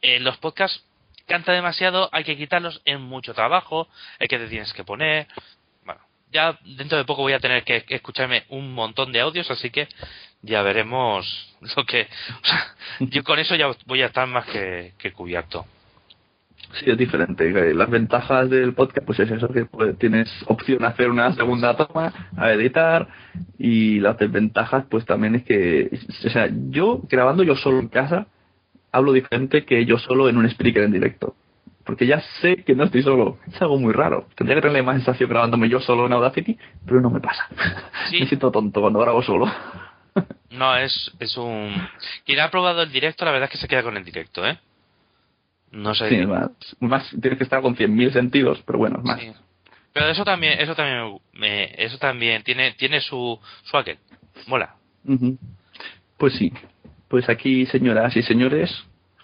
[0.00, 0.84] en los podcasts
[1.26, 3.88] canta demasiado, hay que quitarlos, es mucho trabajo,
[4.18, 5.28] hay que te tienes que poner.
[5.84, 6.00] Bueno,
[6.32, 9.86] ya dentro de poco voy a tener que escucharme un montón de audios, así que
[10.42, 12.02] ya veremos lo que.
[12.42, 15.66] O sea, yo con eso ya voy a estar más que, que cubierto.
[16.74, 17.74] Sí, es diferente.
[17.74, 21.76] Las ventajas del podcast, pues es eso, que pues, tienes opción a hacer una segunda
[21.76, 23.08] toma, a editar,
[23.58, 25.90] y las desventajas, pues también es que,
[26.24, 28.28] o sea, yo grabando yo solo en casa,
[28.92, 31.34] hablo diferente que yo solo en un speaker en directo.
[31.84, 33.38] Porque ya sé que no estoy solo.
[33.48, 34.26] Es algo muy raro.
[34.36, 37.48] Tendría que tener más sensación grabándome yo solo en Audacity, pero no me pasa.
[38.10, 38.20] Sí.
[38.20, 39.50] me siento tonto cuando grabo solo.
[40.50, 41.74] No, es, es un.
[42.26, 44.58] Quien ha probado el directo, la verdad es que se queda con el directo, ¿eh?
[45.70, 46.08] No sé.
[46.08, 49.20] Sí, más, más tienes que estar con 100.000 sentidos, pero bueno, más.
[49.20, 49.32] Sí.
[49.92, 53.98] Pero eso también, eso también, me- eso también tiene, tiene su, su aquel.
[54.46, 54.74] Mola.
[55.04, 55.38] Ujú.
[56.18, 56.52] Pues sí.
[57.08, 58.70] Pues aquí, señoras y señores,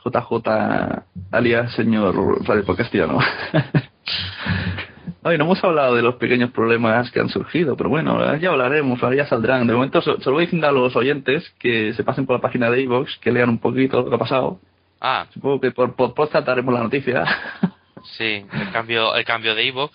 [0.04, 3.18] JJ alias señor Radio Castellano.
[5.22, 9.02] Hoy no hemos hablado de los pequeños problemas que han surgido, pero bueno, ya hablaremos,
[9.02, 9.66] ahora ya saldrán.
[9.66, 12.40] De momento se, se lo voy diciendo a los oyentes que se pasen por la
[12.42, 14.60] página de iVoox, que lean un poquito lo que ha pasado.
[15.00, 17.24] Ah, Supongo que por, por post trataremos la noticia.
[18.18, 19.92] sí, el cambio, el cambio de iVoox.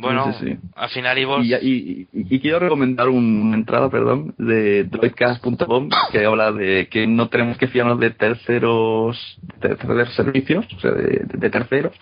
[0.00, 0.58] Bueno, Sí, sí, sí.
[0.76, 1.44] al final iVoox.
[1.44, 6.86] Y, y- y- y quiero recomendar un- una entrada, perdón, de droidcast.com que habla de
[6.88, 11.92] que no tenemos que fiarnos de terceros, de terceros servicios, o sea, de, de terceros,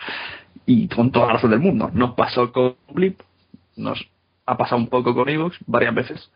[0.66, 1.90] y con toda la razón del mundo.
[1.92, 3.20] Nos pasó con Blip,
[3.76, 4.04] nos
[4.46, 6.30] ha pasado un poco con Evox varias veces.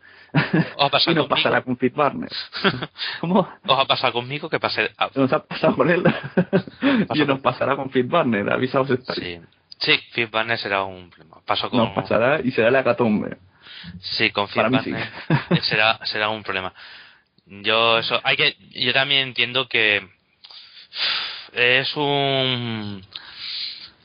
[0.77, 1.27] ¿Os ha pasado y nos conmigo?
[1.27, 2.29] pasará con Fitbarner.
[3.21, 3.39] ¿Cómo?
[3.67, 4.91] ¿Os ha pasado conmigo que pasé?
[4.97, 6.03] ah, Nos ha pasado con él.
[7.13, 8.49] y nos pasará con Fitbarner.
[8.51, 9.19] Avisaos estáis.
[9.19, 9.39] sí,
[9.79, 11.37] sí, Fit Banner será un problema.
[11.45, 13.37] Paso con, Nos pasará y será la hecatombe.
[13.99, 14.93] sí, con Fit sí.
[15.61, 16.73] Será, será un problema.
[17.45, 20.07] Yo eso, hay que, yo también entiendo que
[21.53, 23.03] es un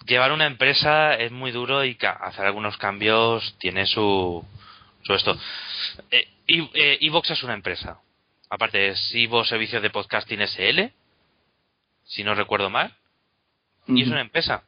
[0.07, 4.44] llevar una empresa es muy duro y hacer algunos cambios tiene su,
[5.02, 5.38] su esto.
[6.11, 8.00] Eh, e- eh, Evox es una empresa.
[8.48, 10.92] Aparte es Evox Servicios de Podcasting SL,
[12.04, 12.94] si no recuerdo mal,
[13.88, 14.64] y es una empresa.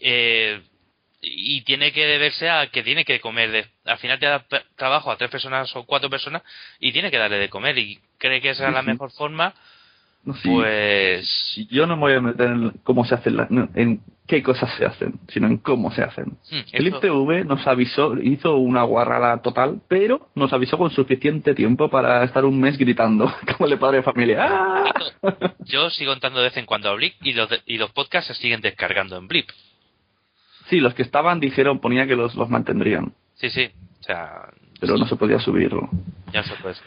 [0.00, 0.62] Eh,
[1.20, 3.50] y tiene que deberse a que tiene que comer.
[3.50, 4.46] De, al final te da
[4.76, 6.42] trabajo a tres personas o cuatro personas
[6.78, 7.78] y tiene que darle de comer.
[7.78, 9.54] Y cree que esa es la mejor forma,
[10.24, 11.54] No, pues.
[11.70, 14.72] Yo no me voy a meter en cómo se hacen, la- no, en qué cosas
[14.78, 16.38] se hacen, sino en cómo se hacen.
[16.50, 21.90] hmm, El IPTV nos avisó, hizo una guarrada total, pero nos avisó con suficiente tiempo
[21.90, 24.38] para estar un mes gritando, como el padre de familia.
[24.48, 24.92] ¡Ah!
[25.66, 28.28] yo sigo entrando de vez en cuando a Blip y los, de- y los podcasts
[28.34, 29.48] se siguen descargando en Blip.
[30.70, 33.68] Sí, los que estaban dijeron, ponía que los, los mantendrían, Sí, sí.
[34.00, 34.48] O sea,
[34.80, 35.88] pero no se podía subirlo.
[36.32, 36.86] ya se puede decir.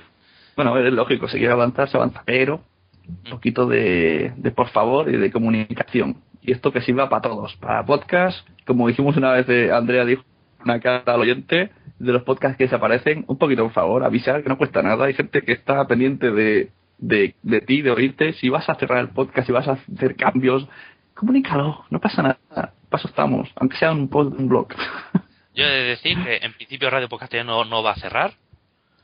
[0.55, 2.61] Bueno, es lógico, si quiere avanzar, se avanza, pero
[3.07, 6.17] un poquito de, de por favor y de comunicación.
[6.41, 10.23] Y esto que sirva para todos, para podcast, como dijimos una vez, eh, Andrea dijo
[10.63, 14.49] una carta al oyente de los podcasts que desaparecen, un poquito por favor, avisar que
[14.49, 18.49] no cuesta nada, hay gente que está pendiente de, de, de ti, de oírte, si
[18.49, 20.67] vas a cerrar el podcast, si vas a hacer cambios,
[21.15, 24.67] comunícalo, no pasa nada, paso estamos, aunque sea un, pod- un blog.
[25.55, 28.31] Yo he de decir que en principio Radio Podcast no, no va a cerrar,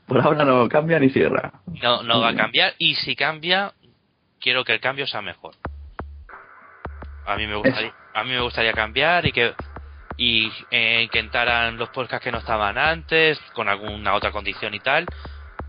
[0.06, 1.52] por ahora no cambia ni cierra.
[1.82, 3.72] no, no va a cambiar y si cambia,
[4.40, 5.54] quiero que el cambio sea mejor.
[7.26, 9.54] A mí me gustaría, a mí me gustaría cambiar y que
[10.16, 14.80] y eh, que entraran los podcasts que no estaban antes con alguna otra condición y
[14.80, 15.06] tal,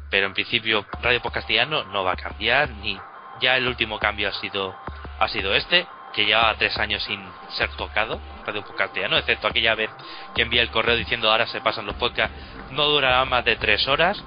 [0.09, 2.99] pero en principio Radio Podcastillano no va a cambiar ni
[3.41, 4.75] ya el último cambio ha sido
[5.19, 9.89] ha sido este que lleva tres años sin ser tocado Radio Podcastillano excepto aquella vez
[10.35, 12.35] que envié el correo diciendo ahora se pasan los podcasts
[12.71, 14.23] no durará más de tres horas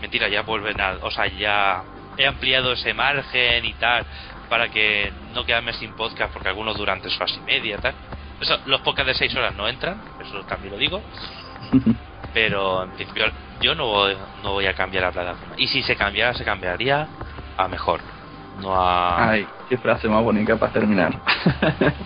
[0.00, 1.84] mentira ya vuelven a o sea ya
[2.16, 4.04] he ampliado ese margen y tal
[4.48, 7.94] para que no quedarme sin podcast porque algunos duran tres horas y media tal
[8.40, 11.02] eso, los podcasts de seis horas no entran eso también lo digo
[12.34, 13.26] pero en principio
[13.60, 17.08] yo no voy, no voy a cambiar la plataforma y si se cambiara se cambiaría
[17.56, 18.00] a mejor
[18.60, 21.12] no a Ay, qué frase más bonita para terminar.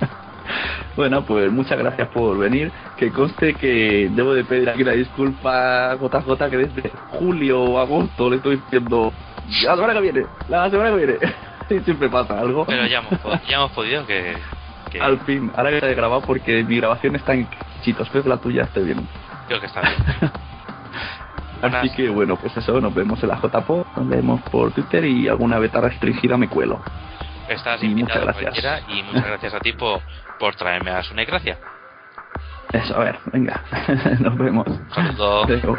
[0.97, 2.73] bueno, pues muchas gracias por venir.
[2.97, 8.31] Que conste que debo de pedir aquí una disculpa JJ que desde julio o agosto
[8.31, 9.13] le estoy diciendo
[9.65, 11.17] la semana que viene, la semana que viene.
[11.71, 12.65] y siempre pasa algo.
[12.67, 13.13] pero ya hemos,
[13.49, 14.37] ya hemos podido que,
[14.91, 17.49] que Al fin, ahora que he grabado porque mi grabación está en
[17.83, 19.07] chitos, que la tuya esté bien.
[19.49, 20.33] creo que está bien
[21.63, 25.29] Así que bueno, pues eso, nos vemos en la JPO, nos vemos por Twitter y
[25.29, 26.81] alguna beta restringida me cuelo.
[27.49, 28.83] estás Y invitado muchas gracias.
[28.89, 30.01] y muchas gracias a ti por,
[30.39, 31.59] por traerme a Sune Gracia
[32.73, 33.63] Eso, a ver, venga,
[34.21, 34.67] nos vemos.
[34.95, 35.79] saludos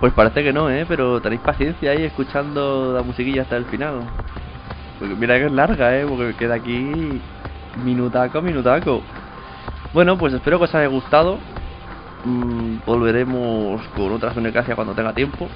[0.00, 0.86] Pues parece que no, ¿eh?
[0.88, 4.00] Pero tenéis paciencia ahí escuchando la musiquilla hasta el final.
[4.98, 6.06] Porque mira que es larga, ¿eh?
[6.06, 7.20] Porque queda aquí
[7.84, 9.02] minutaco, minutaco.
[9.92, 11.38] Bueno, pues espero que os haya gustado.
[12.24, 15.46] Mm, volveremos con otra Sonecracia cuando tenga tiempo.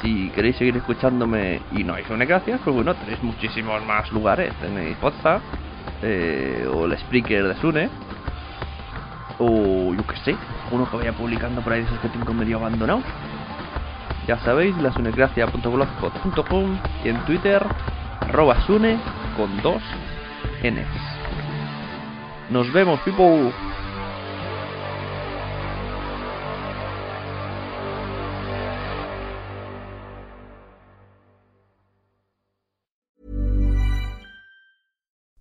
[0.00, 4.52] Si queréis seguir escuchándome y no hay Sonecracias, pues bueno, tenéis muchísimos más lugares.
[4.60, 5.40] Tenéis WhatsApp,
[6.02, 7.88] eh, o el Spreaker de Sune,
[9.38, 10.36] o yo que sé,
[10.70, 13.04] uno que vaya publicando por ahí esos que tengo medio abandonados.
[14.26, 17.64] Ya sabéis, la sunecracia.blogspot.com y en Twitter,
[18.20, 18.98] arroba sune
[19.36, 19.82] con dos
[20.62, 21.14] Ns.
[22.50, 23.52] Nos vemos, people.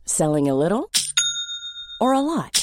[0.05, 0.89] Selling a little
[1.99, 2.62] or a lot?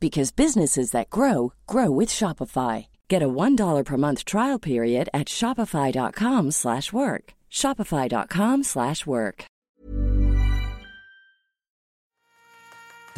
[0.00, 2.86] because businesses that grow grow with Shopify.
[3.08, 7.34] Get a $1 per month trial period at shopify.com/work.
[7.50, 9.48] shopify.com/work.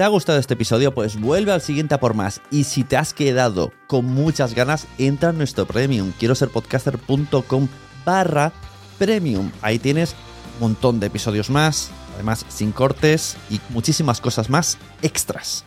[0.00, 0.94] ¿Te ha gustado este episodio?
[0.94, 2.40] Pues vuelve al siguiente a por más.
[2.50, 6.14] Y si te has quedado con muchas ganas, entra en nuestro premium.
[6.18, 7.68] Quiero ser podcaster.com
[8.02, 8.50] barra
[8.98, 9.52] premium.
[9.60, 10.16] Ahí tienes
[10.54, 15.66] un montón de episodios más, además sin cortes y muchísimas cosas más extras.